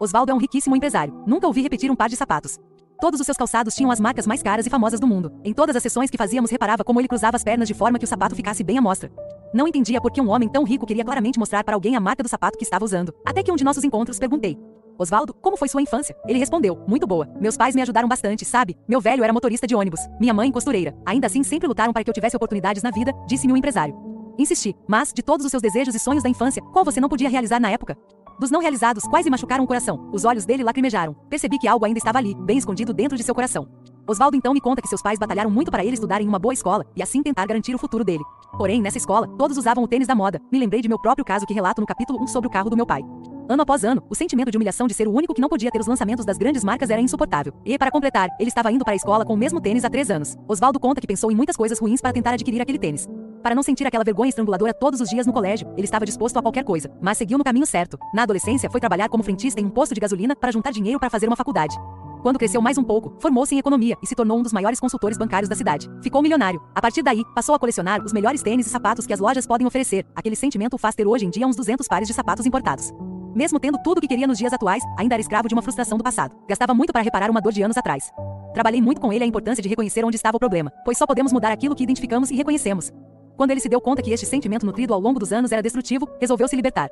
Oswaldo 0.00 0.32
é 0.32 0.34
um 0.34 0.38
riquíssimo 0.38 0.74
empresário. 0.74 1.22
Nunca 1.26 1.46
ouvi 1.46 1.60
repetir 1.60 1.90
um 1.90 1.96
par 1.96 2.08
de 2.08 2.16
sapatos. 2.16 2.58
Todos 2.98 3.20
os 3.20 3.26
seus 3.26 3.36
calçados 3.36 3.74
tinham 3.74 3.90
as 3.90 4.00
marcas 4.00 4.26
mais 4.26 4.42
caras 4.42 4.64
e 4.64 4.70
famosas 4.70 4.98
do 4.98 5.06
mundo. 5.06 5.32
Em 5.44 5.52
todas 5.52 5.76
as 5.76 5.82
sessões 5.82 6.08
que 6.08 6.16
fazíamos, 6.16 6.50
reparava 6.50 6.82
como 6.82 6.98
ele 6.98 7.08
cruzava 7.08 7.36
as 7.36 7.44
pernas 7.44 7.68
de 7.68 7.74
forma 7.74 7.98
que 7.98 8.06
o 8.06 8.08
sapato 8.08 8.34
ficasse 8.34 8.64
bem 8.64 8.78
à 8.78 8.80
mostra. 8.80 9.12
Não 9.54 9.68
entendia 9.68 10.00
por 10.00 10.10
que 10.10 10.20
um 10.20 10.30
homem 10.30 10.48
tão 10.48 10.64
rico 10.64 10.86
queria 10.86 11.04
claramente 11.04 11.38
mostrar 11.38 11.62
para 11.62 11.74
alguém 11.74 11.94
a 11.94 12.00
marca 12.00 12.22
do 12.22 12.28
sapato 12.28 12.56
que 12.56 12.64
estava 12.64 12.84
usando. 12.84 13.14
Até 13.24 13.42
que 13.42 13.52
um 13.52 13.56
de 13.56 13.64
nossos 13.64 13.84
encontros 13.84 14.18
perguntei: 14.18 14.58
Osvaldo, 14.98 15.34
como 15.34 15.58
foi 15.58 15.68
sua 15.68 15.82
infância? 15.82 16.16
Ele 16.26 16.38
respondeu: 16.38 16.78
Muito 16.88 17.06
boa. 17.06 17.28
Meus 17.38 17.56
pais 17.56 17.74
me 17.74 17.82
ajudaram 17.82 18.08
bastante, 18.08 18.46
sabe? 18.46 18.78
Meu 18.88 19.00
velho 19.00 19.22
era 19.22 19.32
motorista 19.32 19.66
de 19.66 19.74
ônibus, 19.74 20.00
minha 20.18 20.32
mãe 20.32 20.50
costureira. 20.50 20.96
Ainda 21.04 21.26
assim, 21.26 21.42
sempre 21.42 21.68
lutaram 21.68 21.92
para 21.92 22.02
que 22.02 22.08
eu 22.08 22.14
tivesse 22.14 22.34
oportunidades 22.34 22.82
na 22.82 22.90
vida, 22.90 23.12
disse-me 23.26 23.52
o 23.52 23.56
empresário. 23.56 23.94
Insisti, 24.38 24.74
mas, 24.88 25.12
de 25.12 25.22
todos 25.22 25.44
os 25.44 25.50
seus 25.50 25.62
desejos 25.62 25.94
e 25.94 25.98
sonhos 25.98 26.22
da 26.22 26.30
infância, 26.30 26.62
qual 26.72 26.84
você 26.84 27.00
não 27.00 27.08
podia 27.08 27.28
realizar 27.28 27.60
na 27.60 27.70
época? 27.70 27.96
Dos 28.40 28.50
não 28.50 28.60
realizados, 28.60 29.04
quase 29.04 29.28
machucaram 29.28 29.64
o 29.64 29.66
coração. 29.66 30.08
Os 30.12 30.24
olhos 30.24 30.46
dele 30.46 30.64
lacrimejaram. 30.64 31.14
Percebi 31.28 31.58
que 31.58 31.68
algo 31.68 31.84
ainda 31.84 31.98
estava 31.98 32.18
ali, 32.18 32.34
bem 32.34 32.56
escondido 32.56 32.94
dentro 32.94 33.16
de 33.16 33.22
seu 33.22 33.34
coração. 33.34 33.68
Oswaldo 34.06 34.36
então 34.36 34.52
me 34.52 34.60
conta 34.60 34.82
que 34.82 34.88
seus 34.88 35.00
pais 35.00 35.18
batalharam 35.18 35.50
muito 35.50 35.70
para 35.70 35.84
ele 35.84 35.94
estudar 35.94 36.20
em 36.20 36.28
uma 36.28 36.38
boa 36.38 36.52
escola 36.52 36.84
e 36.96 37.02
assim 37.02 37.22
tentar 37.22 37.46
garantir 37.46 37.74
o 37.74 37.78
futuro 37.78 38.04
dele. 38.04 38.24
Porém, 38.58 38.82
nessa 38.82 38.98
escola, 38.98 39.28
todos 39.38 39.56
usavam 39.56 39.82
o 39.84 39.88
tênis 39.88 40.06
da 40.06 40.14
moda. 40.14 40.40
Me 40.50 40.58
lembrei 40.58 40.82
de 40.82 40.88
meu 40.88 40.98
próprio 40.98 41.24
caso 41.24 41.46
que 41.46 41.54
relato 41.54 41.80
no 41.80 41.86
capítulo 41.86 42.22
1 42.22 42.26
sobre 42.26 42.48
o 42.48 42.50
carro 42.50 42.68
do 42.68 42.76
meu 42.76 42.84
pai. 42.84 43.02
Ano 43.48 43.62
após 43.62 43.84
ano, 43.84 44.02
o 44.08 44.14
sentimento 44.14 44.50
de 44.50 44.56
humilhação 44.56 44.86
de 44.86 44.94
ser 44.94 45.08
o 45.08 45.12
único 45.12 45.34
que 45.34 45.40
não 45.40 45.48
podia 45.48 45.70
ter 45.70 45.80
os 45.80 45.86
lançamentos 45.86 46.24
das 46.24 46.38
grandes 46.38 46.62
marcas 46.62 46.90
era 46.90 47.00
insuportável. 47.00 47.52
E, 47.64 47.76
para 47.78 47.90
completar, 47.90 48.28
ele 48.38 48.48
estava 48.48 48.70
indo 48.70 48.84
para 48.84 48.92
a 48.92 48.96
escola 48.96 49.24
com 49.24 49.34
o 49.34 49.36
mesmo 49.36 49.60
tênis 49.60 49.84
há 49.84 49.90
três 49.90 50.10
anos. 50.10 50.36
Oswaldo 50.46 50.78
conta 50.78 51.00
que 51.00 51.06
pensou 51.06 51.30
em 51.30 51.34
muitas 51.34 51.56
coisas 51.56 51.78
ruins 51.78 52.00
para 52.00 52.12
tentar 52.12 52.34
adquirir 52.34 52.60
aquele 52.60 52.78
tênis. 52.78 53.08
Para 53.42 53.54
não 53.54 53.62
sentir 53.62 53.86
aquela 53.86 54.04
vergonha 54.04 54.28
estranguladora 54.28 54.72
todos 54.72 55.00
os 55.00 55.08
dias 55.08 55.26
no 55.26 55.32
colégio, 55.32 55.68
ele 55.76 55.84
estava 55.84 56.06
disposto 56.06 56.36
a 56.36 56.42
qualquer 56.42 56.64
coisa, 56.64 56.90
mas 57.00 57.18
seguiu 57.18 57.36
no 57.36 57.44
caminho 57.44 57.66
certo. 57.66 57.98
Na 58.14 58.22
adolescência, 58.22 58.70
foi 58.70 58.80
trabalhar 58.80 59.08
como 59.08 59.22
frentista 59.22 59.60
em 59.60 59.64
um 59.64 59.70
posto 59.70 59.94
de 59.94 60.00
gasolina 60.00 60.36
para 60.36 60.52
juntar 60.52 60.70
dinheiro 60.70 61.00
para 61.00 61.10
fazer 61.10 61.26
uma 61.26 61.36
faculdade. 61.36 61.76
Quando 62.22 62.38
cresceu 62.38 62.62
mais 62.62 62.78
um 62.78 62.84
pouco, 62.84 63.16
formou-se 63.18 63.52
em 63.52 63.58
economia 63.58 63.96
e 64.00 64.06
se 64.06 64.14
tornou 64.14 64.38
um 64.38 64.42
dos 64.42 64.52
maiores 64.52 64.78
consultores 64.78 65.18
bancários 65.18 65.48
da 65.48 65.56
cidade. 65.56 65.90
Ficou 66.00 66.22
milionário. 66.22 66.62
A 66.72 66.80
partir 66.80 67.02
daí, 67.02 67.24
passou 67.34 67.52
a 67.52 67.58
colecionar 67.58 68.00
os 68.00 68.12
melhores 68.12 68.42
tênis 68.42 68.64
e 68.64 68.70
sapatos 68.70 69.04
que 69.04 69.12
as 69.12 69.18
lojas 69.18 69.44
podem 69.44 69.66
oferecer. 69.66 70.06
Aquele 70.14 70.36
sentimento 70.36 70.74
o 70.74 70.78
faz 70.78 70.94
ter 70.94 71.04
hoje 71.04 71.26
em 71.26 71.30
dia 71.30 71.44
uns 71.44 71.56
200 71.56 71.88
pares 71.88 72.06
de 72.06 72.14
sapatos 72.14 72.46
importados. 72.46 72.92
Mesmo 73.34 73.58
tendo 73.58 73.76
tudo 73.82 73.98
o 73.98 74.00
que 74.00 74.06
queria 74.06 74.26
nos 74.28 74.38
dias 74.38 74.52
atuais, 74.52 74.84
ainda 74.96 75.16
era 75.16 75.20
escravo 75.20 75.48
de 75.48 75.54
uma 75.54 75.62
frustração 75.62 75.98
do 75.98 76.04
passado. 76.04 76.36
Gastava 76.48 76.72
muito 76.72 76.92
para 76.92 77.02
reparar 77.02 77.28
uma 77.28 77.40
dor 77.40 77.52
de 77.52 77.60
anos 77.60 77.76
atrás. 77.76 78.12
Trabalhei 78.54 78.80
muito 78.80 79.00
com 79.00 79.12
ele 79.12 79.24
a 79.24 79.26
importância 79.26 79.60
de 79.60 79.68
reconhecer 79.68 80.04
onde 80.04 80.14
estava 80.14 80.36
o 80.36 80.40
problema, 80.40 80.70
pois 80.84 80.96
só 80.96 81.06
podemos 81.06 81.32
mudar 81.32 81.50
aquilo 81.50 81.74
que 81.74 81.82
identificamos 81.82 82.30
e 82.30 82.36
reconhecemos. 82.36 82.92
Quando 83.36 83.50
ele 83.50 83.60
se 83.60 83.68
deu 83.68 83.80
conta 83.80 84.00
que 84.00 84.12
este 84.12 84.26
sentimento 84.26 84.64
nutrido 84.64 84.94
ao 84.94 85.00
longo 85.00 85.18
dos 85.18 85.32
anos 85.32 85.50
era 85.50 85.62
destrutivo, 85.62 86.08
resolveu 86.20 86.46
se 86.46 86.54
libertar. 86.54 86.88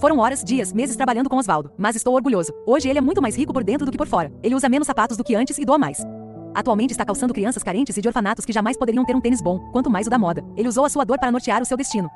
Foram 0.00 0.18
horas, 0.18 0.42
dias, 0.42 0.72
meses 0.72 0.96
trabalhando 0.96 1.28
com 1.28 1.36
Oswaldo, 1.36 1.70
mas 1.76 1.94
estou 1.94 2.14
orgulhoso. 2.14 2.54
Hoje 2.66 2.88
ele 2.88 2.98
é 2.98 3.02
muito 3.02 3.20
mais 3.20 3.36
rico 3.36 3.52
por 3.52 3.62
dentro 3.62 3.84
do 3.84 3.92
que 3.92 3.98
por 3.98 4.06
fora. 4.06 4.32
Ele 4.42 4.54
usa 4.54 4.66
menos 4.66 4.86
sapatos 4.86 5.14
do 5.14 5.22
que 5.22 5.34
antes 5.34 5.58
e 5.58 5.64
doa 5.64 5.76
mais. 5.76 6.02
Atualmente 6.54 6.92
está 6.92 7.04
calçando 7.04 7.34
crianças 7.34 7.62
carentes 7.62 7.94
e 7.98 8.00
de 8.00 8.08
orfanatos 8.08 8.46
que 8.46 8.52
jamais 8.52 8.78
poderiam 8.78 9.04
ter 9.04 9.14
um 9.14 9.20
tênis 9.20 9.42
bom, 9.42 9.58
quanto 9.72 9.90
mais 9.90 10.06
o 10.06 10.10
da 10.10 10.18
moda. 10.18 10.42
Ele 10.56 10.68
usou 10.68 10.86
a 10.86 10.88
sua 10.88 11.04
dor 11.04 11.18
para 11.18 11.30
nortear 11.30 11.60
o 11.60 11.66
seu 11.66 11.76
destino. 11.76 12.08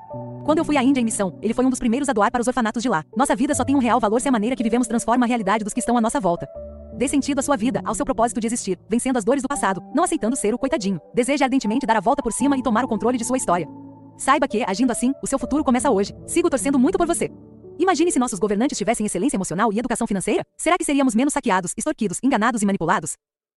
Quando 0.47 0.59
eu 0.59 0.65
fui 0.65 0.79
à 0.79 0.83
Índia 0.83 1.03
em 1.03 1.05
missão, 1.05 1.39
ele 1.43 1.53
foi 1.53 1.67
um 1.67 1.69
dos 1.69 1.79
primeiros 1.79 2.09
a 2.09 2.15
doar 2.15 2.33
para 2.33 2.41
os 2.41 2.49
orfanatos 2.49 2.83
de 2.83 2.89
lá. 2.89 3.05
Nossa 3.15 3.37
vida 3.37 3.55
só 3.55 3.65
tem 3.65 3.77
um 3.77 3.81
real 3.81 4.01
valor 4.01 4.19
se 4.19 4.29
a 4.29 4.33
maneira 4.33 4.57
que 4.57 4.63
vivemos 4.63 4.89
transforma 4.89 5.27
a 5.27 5.29
realidade 5.29 5.63
dos 5.63 5.75
que 5.75 5.81
estão 5.81 5.99
à 5.99 6.01
nossa 6.01 6.19
volta. 6.19 6.49
Dê 6.97 7.07
sentido 7.07 7.41
à 7.41 7.43
sua 7.43 7.57
vida, 7.57 7.83
ao 7.85 7.95
seu 7.95 8.07
propósito 8.07 8.41
de 8.41 8.47
existir, 8.47 8.79
vencendo 8.89 9.19
as 9.19 9.25
dores 9.25 9.43
do 9.43 9.49
passado, 9.49 9.83
não 9.95 10.05
aceitando 10.05 10.37
ser 10.37 10.55
o 10.55 10.59
coitadinho. 10.59 10.99
Deseje 11.13 11.45
ardentemente 11.45 11.85
dar 11.85 11.99
a 11.99 12.01
volta 12.01 12.23
por 12.23 12.33
cima 12.33 12.57
e 12.57 12.63
tomar 12.63 12.83
o 12.83 12.89
controle 12.89 13.19
de 13.19 13.25
sua 13.25 13.37
história. 13.37 13.69
Saiba 14.17 14.49
que, 14.49 14.65
agindo 14.67 14.91
assim, 14.91 15.13
o 15.23 15.27
seu 15.27 15.39
futuro 15.39 15.63
começa 15.63 15.91
hoje. 15.91 16.15
Sigo 16.27 16.49
torcendo 16.49 16.79
muito 16.79 16.97
por 16.97 17.07
você. 17.07 17.31
Imagine 17.79 18.13
se 18.13 18.19
nossos 18.19 18.39
governantes 18.39 18.79
tivessem 18.79 19.05
excelência 19.05 19.37
emocional 19.37 19.73
e 19.73 19.79
educação 19.79 20.07
financeira? 20.07 20.45
Será 20.57 20.79
que 20.79 20.85
seríamos 20.85 21.15
menos 21.15 21.33
saqueados, 21.33 21.73
extorquidos, 21.77 22.19
enganados 22.23 22.63
e 22.63 22.67
manipulados? 22.67 23.15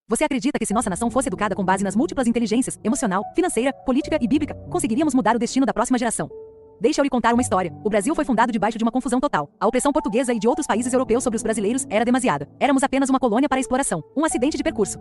Você 0.10 0.24
acredita 0.24 0.58
que 0.58 0.66
se 0.66 0.74
nossa 0.74 0.90
nação 0.90 1.12
fosse 1.12 1.30
educada 1.30 1.54
com 1.54 1.64
base 1.64 1.84
nas 1.84 1.96
múltiplas 1.96 2.28
inteligências, 2.28 2.80
emocional, 2.84 3.24
financeira, 3.36 3.74
política 3.86 4.18
e 4.20 4.28
bíblica, 4.28 4.56
conseguiríamos 4.72 5.14
mudar 5.14 5.36
o 5.36 5.40
destino 5.40 5.66
da 5.66 5.74
próxima 5.74 6.00
geração? 6.00 6.30
Deixa 6.80 7.02
eu 7.02 7.04
lhe 7.04 7.10
contar 7.10 7.34
uma 7.34 7.42
história. 7.42 7.72
O 7.84 7.90
Brasil 7.90 8.16
foi 8.16 8.24
fundado 8.24 8.52
debaixo 8.52 8.78
de 8.78 8.84
uma 8.84 8.92
confusão 8.92 9.20
total. 9.20 9.52
A 9.60 9.68
opressão 9.68 9.92
portuguesa 9.92 10.34
e 10.34 10.40
de 10.40 10.48
outros 10.48 10.66
países 10.66 10.94
europeus 10.94 11.24
sobre 11.24 11.38
os 11.38 11.44
brasileiros 11.44 11.86
era 11.90 12.06
demasiada. 12.06 12.48
Éramos 12.60 12.84
apenas 12.84 13.10
uma 13.10 13.20
colônia 13.20 13.50
para 13.50 13.60
exploração, 13.60 14.04
um 14.16 14.26
acidente 14.26 14.58
de 14.58 14.64
percurso. 14.64 14.98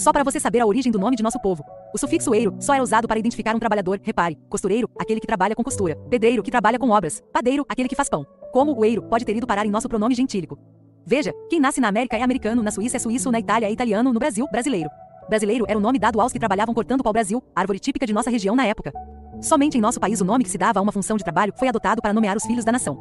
Só 0.00 0.12
para 0.14 0.24
você 0.24 0.40
saber 0.40 0.60
a 0.60 0.66
origem 0.66 0.90
do 0.90 0.98
nome 0.98 1.14
de 1.14 1.22
nosso 1.22 1.38
povo. 1.38 1.62
O 1.92 1.98
sufixo 1.98 2.34
eiro 2.34 2.56
só 2.58 2.72
era 2.72 2.82
usado 2.82 3.06
para 3.06 3.18
identificar 3.18 3.54
um 3.54 3.58
trabalhador, 3.58 4.00
repare. 4.02 4.38
Costureiro, 4.48 4.88
aquele 4.98 5.20
que 5.20 5.26
trabalha 5.26 5.54
com 5.54 5.62
costura. 5.62 5.94
Pedreiro, 6.08 6.42
que 6.42 6.50
trabalha 6.50 6.78
com 6.78 6.88
obras. 6.88 7.22
Padeiro, 7.30 7.66
aquele 7.68 7.86
que 7.86 7.94
faz 7.94 8.08
pão. 8.08 8.24
Como 8.50 8.74
o 8.74 8.82
eiro 8.82 9.02
pode 9.02 9.26
ter 9.26 9.36
ido 9.36 9.46
parar 9.46 9.66
em 9.66 9.70
nosso 9.70 9.90
pronome 9.90 10.14
gentílico. 10.14 10.58
Veja, 11.04 11.34
quem 11.50 11.60
nasce 11.60 11.82
na 11.82 11.88
América 11.88 12.16
é 12.16 12.22
americano, 12.22 12.62
na 12.62 12.70
Suíça 12.70 12.96
é 12.96 12.98
suíço, 12.98 13.30
na 13.30 13.40
Itália 13.40 13.66
é 13.66 13.72
italiano, 13.72 14.10
no 14.10 14.18
Brasil, 14.18 14.48
brasileiro. 14.50 14.88
Brasileiro 15.28 15.66
era 15.68 15.78
o 15.78 15.82
nome 15.82 15.98
dado 15.98 16.18
aos 16.18 16.32
que 16.32 16.38
trabalhavam 16.38 16.74
cortando 16.74 17.04
pau-brasil, 17.04 17.42
árvore 17.54 17.78
típica 17.78 18.06
de 18.06 18.14
nossa 18.14 18.30
região 18.30 18.56
na 18.56 18.64
época. 18.64 18.94
Somente 19.42 19.76
em 19.76 19.82
nosso 19.82 20.00
país 20.00 20.18
o 20.22 20.24
nome 20.24 20.44
que 20.44 20.50
se 20.50 20.56
dava 20.56 20.78
a 20.78 20.82
uma 20.82 20.92
função 20.92 21.18
de 21.18 21.24
trabalho 21.24 21.52
foi 21.58 21.68
adotado 21.68 22.00
para 22.00 22.14
nomear 22.14 22.38
os 22.38 22.46
filhos 22.46 22.64
da 22.64 22.72
nação. 22.72 22.96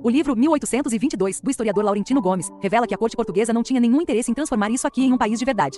O 0.00 0.08
livro 0.08 0.36
1822, 0.36 1.40
do 1.40 1.50
historiador 1.50 1.84
Laurentino 1.84 2.22
Gomes, 2.22 2.48
revela 2.62 2.86
que 2.86 2.94
a 2.94 2.98
corte 2.98 3.16
portuguesa 3.16 3.52
não 3.52 3.64
tinha 3.64 3.80
nenhum 3.80 4.00
interesse 4.00 4.30
em 4.30 4.34
transformar 4.34 4.70
isso 4.70 4.86
aqui 4.86 5.04
em 5.04 5.12
um 5.12 5.18
país 5.18 5.36
de 5.36 5.44
verdade. 5.44 5.76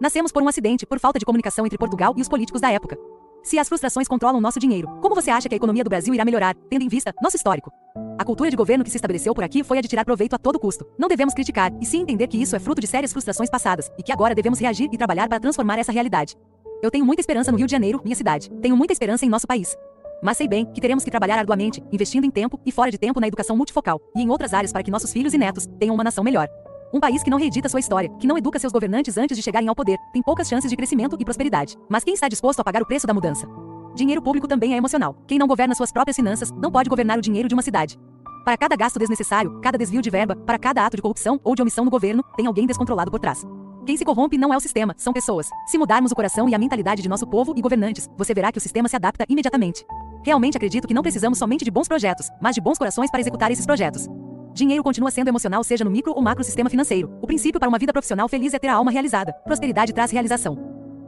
Nascemos 0.00 0.32
por 0.32 0.42
um 0.42 0.48
acidente, 0.48 0.84
por 0.84 0.98
falta 0.98 1.18
de 1.18 1.24
comunicação 1.24 1.64
entre 1.64 1.78
Portugal 1.78 2.14
e 2.16 2.20
os 2.20 2.28
políticos 2.28 2.60
da 2.60 2.70
época. 2.70 2.98
Se 3.42 3.58
as 3.58 3.68
frustrações 3.68 4.08
controlam 4.08 4.40
nosso 4.40 4.58
dinheiro, 4.58 4.88
como 5.00 5.14
você 5.14 5.30
acha 5.30 5.48
que 5.48 5.54
a 5.54 5.56
economia 5.56 5.84
do 5.84 5.90
Brasil 5.90 6.12
irá 6.14 6.24
melhorar, 6.24 6.56
tendo 6.68 6.82
em 6.82 6.88
vista 6.88 7.14
nosso 7.22 7.36
histórico? 7.36 7.70
A 8.18 8.24
cultura 8.24 8.50
de 8.50 8.56
governo 8.56 8.82
que 8.82 8.90
se 8.90 8.96
estabeleceu 8.96 9.34
por 9.34 9.44
aqui 9.44 9.62
foi 9.62 9.78
a 9.78 9.80
de 9.80 9.88
tirar 9.88 10.04
proveito 10.04 10.34
a 10.34 10.38
todo 10.38 10.58
custo. 10.58 10.86
Não 10.98 11.08
devemos 11.08 11.34
criticar, 11.34 11.72
e 11.80 11.86
sim 11.86 12.00
entender 12.00 12.26
que 12.26 12.40
isso 12.40 12.56
é 12.56 12.58
fruto 12.58 12.80
de 12.80 12.86
sérias 12.86 13.12
frustrações 13.12 13.50
passadas, 13.50 13.90
e 13.98 14.02
que 14.02 14.12
agora 14.12 14.34
devemos 14.34 14.58
reagir 14.58 14.88
e 14.92 14.98
trabalhar 14.98 15.28
para 15.28 15.38
transformar 15.38 15.78
essa 15.78 15.92
realidade. 15.92 16.36
Eu 16.82 16.90
tenho 16.90 17.04
muita 17.04 17.20
esperança 17.20 17.52
no 17.52 17.58
Rio 17.58 17.66
de 17.66 17.72
Janeiro, 17.72 18.00
minha 18.02 18.16
cidade. 18.16 18.50
Tenho 18.60 18.76
muita 18.76 18.92
esperança 18.92 19.24
em 19.24 19.28
nosso 19.28 19.46
país. 19.46 19.76
Mas 20.22 20.38
sei 20.38 20.48
bem 20.48 20.64
que 20.64 20.80
teremos 20.80 21.04
que 21.04 21.10
trabalhar 21.10 21.38
arduamente, 21.38 21.82
investindo 21.92 22.24
em 22.24 22.30
tempo 22.30 22.58
e 22.64 22.72
fora 22.72 22.90
de 22.90 22.98
tempo 22.98 23.20
na 23.20 23.28
educação 23.28 23.56
multifocal 23.56 24.00
e 24.16 24.22
em 24.22 24.30
outras 24.30 24.54
áreas 24.54 24.72
para 24.72 24.82
que 24.82 24.90
nossos 24.90 25.12
filhos 25.12 25.34
e 25.34 25.38
netos 25.38 25.66
tenham 25.78 25.94
uma 25.94 26.04
nação 26.04 26.24
melhor. 26.24 26.48
Um 26.94 27.00
país 27.00 27.24
que 27.24 27.30
não 27.30 27.38
reedita 27.38 27.68
sua 27.68 27.80
história, 27.80 28.08
que 28.20 28.26
não 28.26 28.38
educa 28.38 28.56
seus 28.56 28.72
governantes 28.72 29.18
antes 29.18 29.36
de 29.36 29.42
chegarem 29.42 29.68
ao 29.68 29.74
poder, 29.74 29.98
tem 30.12 30.22
poucas 30.22 30.46
chances 30.46 30.70
de 30.70 30.76
crescimento 30.76 31.16
e 31.18 31.24
prosperidade. 31.24 31.76
Mas 31.88 32.04
quem 32.04 32.14
está 32.14 32.28
disposto 32.28 32.60
a 32.60 32.64
pagar 32.64 32.80
o 32.82 32.86
preço 32.86 33.04
da 33.04 33.12
mudança? 33.12 33.48
Dinheiro 33.96 34.22
público 34.22 34.46
também 34.46 34.74
é 34.74 34.76
emocional. 34.76 35.16
Quem 35.26 35.36
não 35.36 35.48
governa 35.48 35.74
suas 35.74 35.90
próprias 35.90 36.14
finanças 36.14 36.52
não 36.52 36.70
pode 36.70 36.88
governar 36.88 37.18
o 37.18 37.20
dinheiro 37.20 37.48
de 37.48 37.54
uma 37.54 37.62
cidade. 37.62 37.98
Para 38.44 38.56
cada 38.56 38.76
gasto 38.76 38.96
desnecessário, 38.96 39.58
cada 39.60 39.76
desvio 39.76 40.00
de 40.00 40.08
verba, 40.08 40.36
para 40.36 40.56
cada 40.56 40.86
ato 40.86 40.94
de 40.94 41.02
corrupção 41.02 41.40
ou 41.42 41.56
de 41.56 41.62
omissão 41.62 41.84
no 41.84 41.90
governo, 41.90 42.22
tem 42.36 42.46
alguém 42.46 42.64
descontrolado 42.64 43.10
por 43.10 43.18
trás. 43.18 43.44
Quem 43.84 43.96
se 43.96 44.04
corrompe 44.04 44.38
não 44.38 44.54
é 44.54 44.56
o 44.56 44.60
sistema, 44.60 44.94
são 44.96 45.12
pessoas. 45.12 45.50
Se 45.66 45.76
mudarmos 45.76 46.12
o 46.12 46.14
coração 46.14 46.48
e 46.48 46.54
a 46.54 46.58
mentalidade 46.58 47.02
de 47.02 47.08
nosso 47.08 47.26
povo 47.26 47.54
e 47.56 47.60
governantes, 47.60 48.08
você 48.16 48.32
verá 48.32 48.52
que 48.52 48.58
o 48.58 48.60
sistema 48.60 48.88
se 48.88 48.94
adapta 48.94 49.26
imediatamente. 49.28 49.84
Realmente 50.24 50.56
acredito 50.56 50.86
que 50.86 50.94
não 50.94 51.02
precisamos 51.02 51.38
somente 51.38 51.64
de 51.64 51.72
bons 51.72 51.88
projetos, 51.88 52.30
mas 52.40 52.54
de 52.54 52.60
bons 52.60 52.78
corações 52.78 53.10
para 53.10 53.20
executar 53.20 53.50
esses 53.50 53.66
projetos. 53.66 54.08
Dinheiro 54.54 54.84
continua 54.84 55.10
sendo 55.10 55.26
emocional, 55.26 55.64
seja 55.64 55.84
no 55.84 55.90
micro 55.90 56.12
ou 56.14 56.22
macro 56.22 56.44
sistema 56.44 56.70
financeiro. 56.70 57.12
O 57.20 57.26
princípio 57.26 57.58
para 57.58 57.68
uma 57.68 57.76
vida 57.76 57.92
profissional 57.92 58.28
feliz 58.28 58.54
é 58.54 58.58
ter 58.58 58.68
a 58.68 58.74
alma 58.74 58.92
realizada. 58.92 59.32
Prosperidade 59.44 59.92
traz 59.92 60.12
realização. 60.12 60.56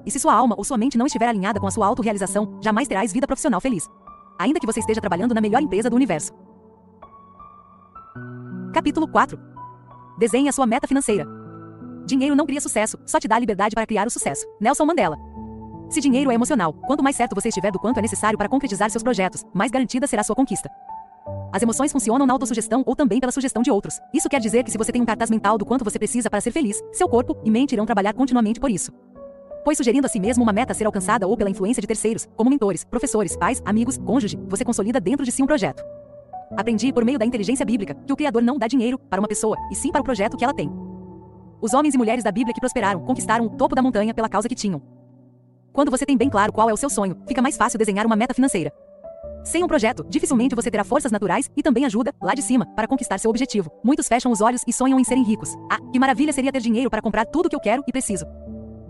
E 0.05 0.11
se 0.11 0.19
sua 0.19 0.35
alma 0.35 0.57
ou 0.59 0.65
sua 0.65 0.77
mente 0.77 0.99
não 0.99 1.07
estiver 1.07 1.29
alinhada 1.29 1.61
com 1.61 1.67
a 1.69 1.71
sua 1.71 1.87
autorrealização, 1.87 2.59
jamais 2.61 2.89
terás 2.89 3.13
vida 3.13 3.25
profissional 3.25 3.61
feliz. 3.61 3.89
Ainda 4.37 4.59
que 4.59 4.67
você 4.67 4.81
esteja 4.81 5.01
trabalhando 5.01 5.33
na 5.33 5.41
melhor 5.41 5.63
empresa 5.63 5.89
do 5.89 5.95
universo. 5.95 6.33
Capítulo 8.75 9.07
4. 9.07 9.39
Desenhe 10.19 10.49
a 10.49 10.53
sua 10.53 10.67
meta 10.67 10.89
financeira. 10.89 11.25
Dinheiro 12.05 12.35
não 12.35 12.47
cria 12.47 12.61
sucesso, 12.61 12.99
só 13.07 13.21
te 13.21 13.29
dá 13.29 13.39
liberdade 13.39 13.77
para 13.77 13.87
criar 13.87 14.09
o 14.09 14.11
sucesso. 14.11 14.45
Nelson 14.61 14.85
Mandela. 14.85 15.17
Se 15.89 16.01
dinheiro 16.01 16.33
é 16.33 16.35
emocional, 16.35 16.73
quanto 16.73 17.03
mais 17.03 17.15
certo 17.15 17.35
você 17.35 17.49
estiver 17.49 17.71
do 17.71 17.79
quanto 17.79 17.99
é 17.99 18.03
necessário 18.03 18.37
para 18.37 18.49
concretizar 18.49 18.91
seus 18.91 19.05
projetos, 19.05 19.45
mais 19.55 19.71
garantida 19.71 20.09
será 20.09 20.25
sua 20.25 20.35
conquista. 20.35 20.69
As 21.53 21.63
emoções 21.63 21.93
funcionam 21.93 22.27
na 22.27 22.33
autossugestão 22.33 22.83
ou 22.87 22.95
também 22.95 23.19
pela 23.19 23.33
sugestão 23.33 23.63
de 23.63 23.71
outros. 23.71 24.01
Isso 24.13 24.29
quer 24.29 24.41
dizer 24.41 24.63
que 24.63 24.71
se 24.71 24.79
você 24.79 24.93
tem 24.93 25.01
um 25.01 25.07
cartaz 25.07 25.31
mental 25.31 25.57
do 25.57 25.65
quanto 25.65 25.85
você 25.85 25.99
precisa 25.99 26.29
para 26.29 26.41
ser 26.41 26.51
feliz, 26.51 26.83
seu 26.93 27.09
corpo 27.09 27.37
e 27.45 27.51
mente 27.51 27.73
irão 27.73 27.87
trabalhar 27.87 28.13
continuamente 28.13 28.61
por 28.61 28.71
isso. 28.71 28.93
Pois 29.65 29.79
sugerindo 29.79 30.07
a 30.07 30.09
si 30.09 30.21
mesmo 30.21 30.43
uma 30.43 30.53
meta 30.53 30.73
a 30.73 30.75
ser 30.75 30.85
alcançada 30.85 31.27
ou 31.27 31.37
pela 31.37 31.51
influência 31.51 31.81
de 31.81 31.87
terceiros, 31.87 32.29
como 32.37 32.51
mentores, 32.51 32.85
professores, 32.85 33.37
pais, 33.37 33.61
amigos, 33.65 33.99
cônjuge, 33.99 34.39
você 34.49 34.65
consolida 34.65 35.01
dentro 35.01 35.25
de 35.25 35.33
si 35.33 35.43
um 35.43 35.47
projeto. 35.47 35.83
Aprendi 36.57 36.93
por 36.93 37.05
meio 37.05 37.19
da 37.19 37.25
inteligência 37.25 37.67
bíblica 37.67 37.95
que 37.95 38.13
o 38.13 38.17
Criador 38.17 38.43
não 38.43 38.59
dá 38.59 38.69
dinheiro 38.69 38.99
para 38.99 39.21
uma 39.21 39.27
pessoa, 39.27 39.57
e 39.71 39.75
sim 39.75 39.91
para 39.91 40.01
o 40.01 40.05
projeto 40.05 40.37
que 40.37 40.45
ela 40.45 40.55
tem. 40.55 40.71
Os 41.61 41.75
homens 41.75 41.95
e 41.95 41.99
mulheres 41.99 42.23
da 42.23 42.31
Bíblia 42.31 42.55
que 42.55 42.61
prosperaram 42.61 43.01
conquistaram 43.01 43.47
o 43.47 43.51
topo 43.51 43.75
da 43.75 43.83
montanha 43.83 44.15
pela 44.15 44.29
causa 44.29 44.49
que 44.49 44.55
tinham. 44.55 44.81
Quando 45.73 45.91
você 45.91 46.07
tem 46.07 46.17
bem 46.17 46.31
claro 46.31 46.53
qual 46.53 46.71
é 46.71 46.73
o 46.73 46.77
seu 46.77 46.89
sonho, 46.89 47.17
fica 47.27 47.43
mais 47.43 47.57
fácil 47.57 47.79
desenhar 47.79 48.07
uma 48.07 48.15
meta 48.15 48.33
financeira. 48.33 48.73
Sem 49.47 49.63
um 49.63 49.69
projeto, 49.69 50.05
dificilmente 50.09 50.57
você 50.57 50.69
terá 50.73 50.83
forças 50.83 51.13
naturais 51.13 51.49
e 51.57 51.63
também 51.63 51.85
ajuda, 51.85 52.13
lá 52.21 52.35
de 52.35 52.43
cima, 52.43 52.67
para 52.75 52.89
conquistar 52.89 53.17
seu 53.17 53.31
objetivo. 53.31 53.71
Muitos 53.85 54.09
fecham 54.09 54.33
os 54.33 54.41
olhos 54.41 54.63
e 54.67 54.73
sonham 54.73 54.99
em 54.99 55.05
serem 55.05 55.23
ricos. 55.23 55.55
Ah, 55.71 55.79
que 55.93 56.01
maravilha 56.01 56.33
seria 56.33 56.51
ter 56.51 56.61
dinheiro 56.61 56.91
para 56.91 57.01
comprar 57.01 57.25
tudo 57.25 57.49
que 57.49 57.55
eu 57.55 57.61
quero 57.61 57.85
e 57.87 57.93
preciso. 57.93 58.25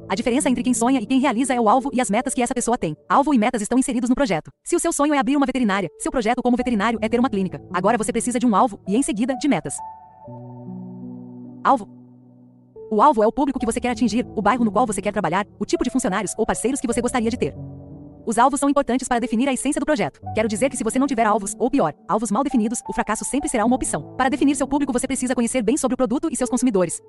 A 0.09 0.15
diferença 0.15 0.49
entre 0.49 0.63
quem 0.63 0.73
sonha 0.73 0.99
e 0.99 1.05
quem 1.05 1.21
realiza 1.21 1.53
é 1.53 1.61
o 1.61 1.69
alvo 1.69 1.91
e 1.93 2.01
as 2.01 2.09
metas 2.09 2.33
que 2.33 2.41
essa 2.41 2.55
pessoa 2.55 2.79
tem. 2.79 2.97
Alvo 3.07 3.35
e 3.35 3.39
metas 3.39 3.61
estão 3.61 3.79
inseridos 3.79 4.09
no 4.09 4.17
projeto. 4.17 4.51
Se 4.65 4.75
o 4.75 4.81
seu 4.81 4.95
sonho 4.95 5.13
é 5.13 5.19
abrir 5.19 5.37
uma 5.37 5.45
veterinária, 5.45 5.91
seu 5.99 6.11
projeto 6.11 6.43
como 6.43 6.57
veterinário 6.57 6.99
é 7.03 7.09
ter 7.09 7.21
uma 7.21 7.29
clínica. 7.29 7.63
Agora 7.71 7.99
você 7.99 8.11
precisa 8.11 8.39
de 8.39 8.47
um 8.47 8.57
alvo 8.57 8.81
e, 8.89 8.97
em 8.97 9.03
seguida, 9.03 9.37
de 9.37 9.49
metas. 9.49 9.77
Alvo. 11.63 11.87
O 12.91 13.03
alvo 13.03 13.23
é 13.23 13.27
o 13.27 13.33
público 13.33 13.59
que 13.59 13.67
você 13.67 13.79
quer 13.79 13.91
atingir, 13.91 14.27
o 14.35 14.41
bairro 14.41 14.65
no 14.65 14.73
qual 14.73 14.87
você 14.87 15.03
quer 15.03 15.13
trabalhar, 15.13 15.47
o 15.59 15.67
tipo 15.67 15.85
de 15.85 15.91
funcionários 15.91 16.33
ou 16.39 16.47
parceiros 16.47 16.81
que 16.81 16.87
você 16.87 17.03
gostaria 17.03 17.29
de 17.29 17.37
ter. 17.37 17.55
Os 18.27 18.39
alvos 18.39 18.59
são 18.59 18.69
importantes 18.69 19.07
para 19.07 19.21
definir 19.21 19.49
a 19.49 19.53
essência 19.53 19.79
do 19.79 19.87
projeto. 19.87 20.21
Quero 20.35 20.49
dizer 20.49 20.69
que 20.69 20.77
se 20.77 20.83
você 20.83 20.99
não 20.99 21.07
tiver 21.07 21.25
alvos, 21.25 21.55
ou 21.61 21.71
pior, 21.71 21.95
alvos 22.09 22.29
mal 22.29 22.43
definidos, 22.43 22.83
o 22.89 22.93
fracasso 22.93 23.25
sempre 23.25 23.49
será 23.49 23.65
uma 23.65 23.77
opção. 23.77 24.17
Para 24.17 24.29
definir 24.29 24.57
seu 24.57 24.67
público, 24.67 24.93
você 24.93 25.07
precisa 25.07 25.33
conhecer 25.33 25.63
bem 25.63 25.77
sobre 25.77 25.95
o 25.95 25.97
produto 25.97 26.29
e 26.29 26.37
seus 26.37 26.51
consumidores. 26.51 27.01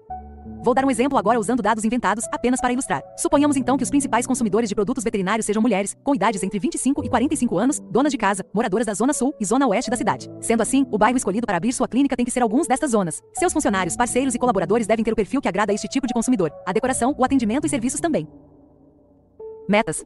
Vou 0.63 0.75
dar 0.75 0.85
um 0.85 0.91
exemplo 0.91 1.17
agora 1.17 1.39
usando 1.39 1.63
dados 1.63 1.83
inventados 1.83 2.25
apenas 2.31 2.61
para 2.61 2.71
ilustrar. 2.71 3.01
Suponhamos 3.17 3.57
então 3.57 3.77
que 3.77 3.83
os 3.83 3.89
principais 3.89 4.27
consumidores 4.27 4.69
de 4.69 4.75
produtos 4.75 5.03
veterinários 5.03 5.45
sejam 5.47 5.61
mulheres, 5.61 5.95
com 6.03 6.13
idades 6.13 6.43
entre 6.43 6.59
25 6.59 7.03
e 7.03 7.09
45 7.09 7.57
anos, 7.57 7.79
donas 7.89 8.11
de 8.11 8.17
casa, 8.17 8.45
moradoras 8.53 8.85
da 8.85 8.93
zona 8.93 9.13
sul 9.13 9.33
e 9.39 9.45
zona 9.45 9.65
oeste 9.67 9.89
da 9.89 9.97
cidade. 9.97 10.29
Sendo 10.39 10.61
assim, 10.61 10.85
o 10.91 10.99
bairro 10.99 11.17
escolhido 11.17 11.47
para 11.47 11.57
abrir 11.57 11.73
sua 11.73 11.87
clínica 11.87 12.15
tem 12.15 12.25
que 12.25 12.31
ser 12.31 12.43
alguns 12.43 12.67
destas 12.67 12.91
zonas. 12.91 13.23
Seus 13.33 13.51
funcionários, 13.51 13.95
parceiros 13.95 14.35
e 14.35 14.39
colaboradores 14.39 14.85
devem 14.85 15.03
ter 15.03 15.13
o 15.13 15.15
perfil 15.15 15.41
que 15.41 15.47
agrada 15.47 15.71
a 15.71 15.75
este 15.75 15.87
tipo 15.87 16.05
de 16.05 16.13
consumidor. 16.13 16.51
A 16.65 16.71
decoração, 16.71 17.15
o 17.17 17.25
atendimento 17.25 17.65
e 17.65 17.69
serviços 17.69 17.99
também. 17.99 18.27
Metas. 19.67 20.05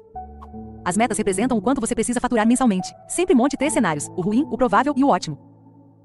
As 0.84 0.98
metas 0.98 1.18
representam 1.18 1.58
o 1.58 1.62
quanto 1.62 1.80
você 1.80 1.94
precisa 1.94 2.20
faturar 2.20 2.48
mensalmente. 2.48 2.92
Sempre 3.08 3.36
monte 3.36 3.58
três 3.58 3.74
cenários: 3.74 4.08
o 4.16 4.22
ruim, 4.22 4.46
o 4.50 4.58
provável 4.58 4.94
e 4.98 5.04
o 5.04 5.10
ótimo. 5.10 5.38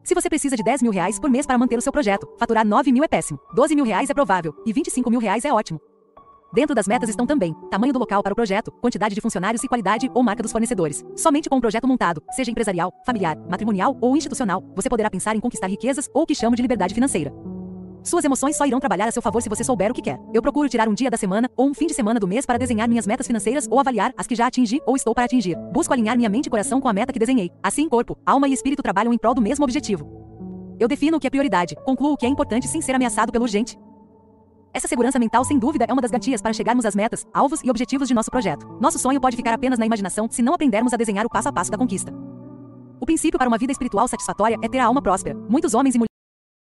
Se 0.05 0.15
você 0.15 0.29
precisa 0.29 0.57
de 0.57 0.63
10 0.63 0.83
mil 0.83 0.93
reais 0.93 1.19
por 1.19 1.29
mês 1.29 1.47
para 1.47 1.59
manter 1.59 1.77
o 1.77 1.83
seu 1.83 1.91
projeto, 1.91 2.29
faturar 2.39 2.65
9 2.65 2.93
mil 2.93 3.03
é 3.03 3.09
péssimo, 3.09 3.41
12 3.55 3.75
mil 3.75 3.85
reais 3.85 4.09
é 4.09 4.15
provável 4.15 4.55
e 4.65 4.73
25 4.73 5.11
mil 5.11 5.19
reais 5.19 5.45
é 5.45 5.53
ótimo. 5.53 5.81
Dentro 6.55 6.77
das 6.77 6.87
metas 6.87 7.09
estão 7.09 7.27
também 7.27 7.53
tamanho 7.71 7.93
do 7.93 7.99
local 7.99 8.23
para 8.23 8.33
o 8.33 8.37
projeto, 8.37 8.71
quantidade 8.81 9.17
de 9.17 9.21
funcionários 9.21 9.65
e 9.65 9.69
qualidade 9.69 10.09
ou 10.15 10.23
marca 10.23 10.45
dos 10.45 10.53
fornecedores. 10.53 11.05
Somente 11.17 11.49
com 11.49 11.57
um 11.57 11.61
projeto 11.61 11.89
montado, 11.89 12.23
seja 12.31 12.53
empresarial, 12.53 12.93
familiar, 13.05 13.37
matrimonial 13.51 13.99
ou 14.01 14.17
institucional, 14.17 14.63
você 14.77 14.89
poderá 14.89 15.11
pensar 15.11 15.35
em 15.35 15.41
conquistar 15.41 15.67
riquezas 15.67 16.09
ou 16.15 16.23
o 16.23 16.27
que 16.27 16.37
chamo 16.37 16.55
de 16.55 16.63
liberdade 16.63 16.95
financeira. 16.95 17.33
Suas 18.07 18.25
emoções 18.25 18.57
só 18.57 18.65
irão 18.65 18.79
trabalhar 18.79 19.09
a 19.09 19.11
seu 19.11 19.21
favor 19.21 19.43
se 19.43 19.49
você 19.49 19.65
souber 19.65 19.91
o 19.91 19.95
que 19.95 20.01
quer. 20.01 20.17
Eu 20.33 20.41
procuro 20.41 20.69
tirar 20.69 20.89
um 20.89 20.95
dia 20.95 21.11
da 21.11 21.17
semana 21.17 21.51
ou 21.57 21.69
um 21.69 21.75
fim 21.75 21.89
de 21.89 21.93
semana 21.93 22.21
do 22.21 22.29
mês 22.29 22.47
para 22.47 22.57
desenhar 22.57 22.89
minhas 22.89 23.05
metas 23.05 23.27
financeiras 23.27 23.67
ou 23.69 23.81
avaliar 23.81 24.15
as 24.17 24.29
que 24.29 24.37
já 24.37 24.47
atingi 24.47 24.81
ou 24.87 24.95
estou 24.95 25.13
para 25.13 25.25
atingir. 25.25 25.57
Busco 25.73 25.93
alinhar 25.93 26.17
minha 26.17 26.29
mente 26.29 26.47
e 26.47 26.51
coração 26.51 26.81
com 26.81 26.89
a 26.89 26.93
meta 26.93 27.13
que 27.13 27.19
desenhei. 27.19 27.51
Assim, 27.61 27.89
corpo, 27.89 28.17
alma 28.25 28.47
e 28.47 28.53
espírito 28.53 28.81
trabalham 28.81 29.13
em 29.13 29.19
prol 29.19 29.35
do 29.35 29.43
mesmo 29.43 29.65
objetivo. 29.65 30.07
Eu 30.79 30.87
defino 30.87 31.17
o 31.17 31.21
que 31.21 31.27
é 31.27 31.31
prioridade, 31.31 31.75
concluo 31.85 32.13
o 32.13 32.17
que 32.17 32.25
é 32.25 32.29
importante 32.29 32.69
sem 32.69 32.81
ser 32.81 32.95
ameaçado 32.95 33.33
pelo 33.33 33.43
urgente. 33.43 33.77
Essa 34.73 34.87
segurança 34.87 35.19
mental, 35.19 35.45
sem 35.45 35.59
dúvida, 35.59 35.85
é 35.89 35.93
uma 35.93 36.01
das 36.01 36.13
garantias 36.13 36.41
para 36.41 36.53
chegarmos 36.53 36.87
às 36.87 36.95
metas, 36.95 37.27
alvos 37.35 37.61
e 37.65 37.71
objetivos 37.71 38.07
de 38.07 38.15
nosso 38.15 38.31
projeto. 38.31 38.69
Nosso 38.81 39.01
sonho 39.01 39.21
pode 39.21 39.37
ficar 39.37 39.53
apenas 39.53 39.81
na 39.81 39.87
imaginação 39.87 40.29
se 40.31 40.43
não 40.43 40.55
aprendermos 40.55 40.95
a 40.95 40.97
desenhar 40.97 41.27
o 41.27 41.29
passo 41.29 41.49
a 41.49 41.53
passo 41.53 41.73
da 41.73 41.79
conquista. 41.79 42.15
O 43.01 43.05
princípio 43.05 43.37
para 43.37 43.49
uma 43.49 43.59
vida 43.59 43.73
espiritual 43.73 44.07
satisfatória 44.07 44.57
é 44.63 44.69
ter 44.69 44.79
a 44.79 44.87
alma 44.87 45.03
próspera. 45.03 45.37
Muitos 45.49 45.75
homens 45.75 45.97
e 45.97 45.99
mulheres 45.99 46.16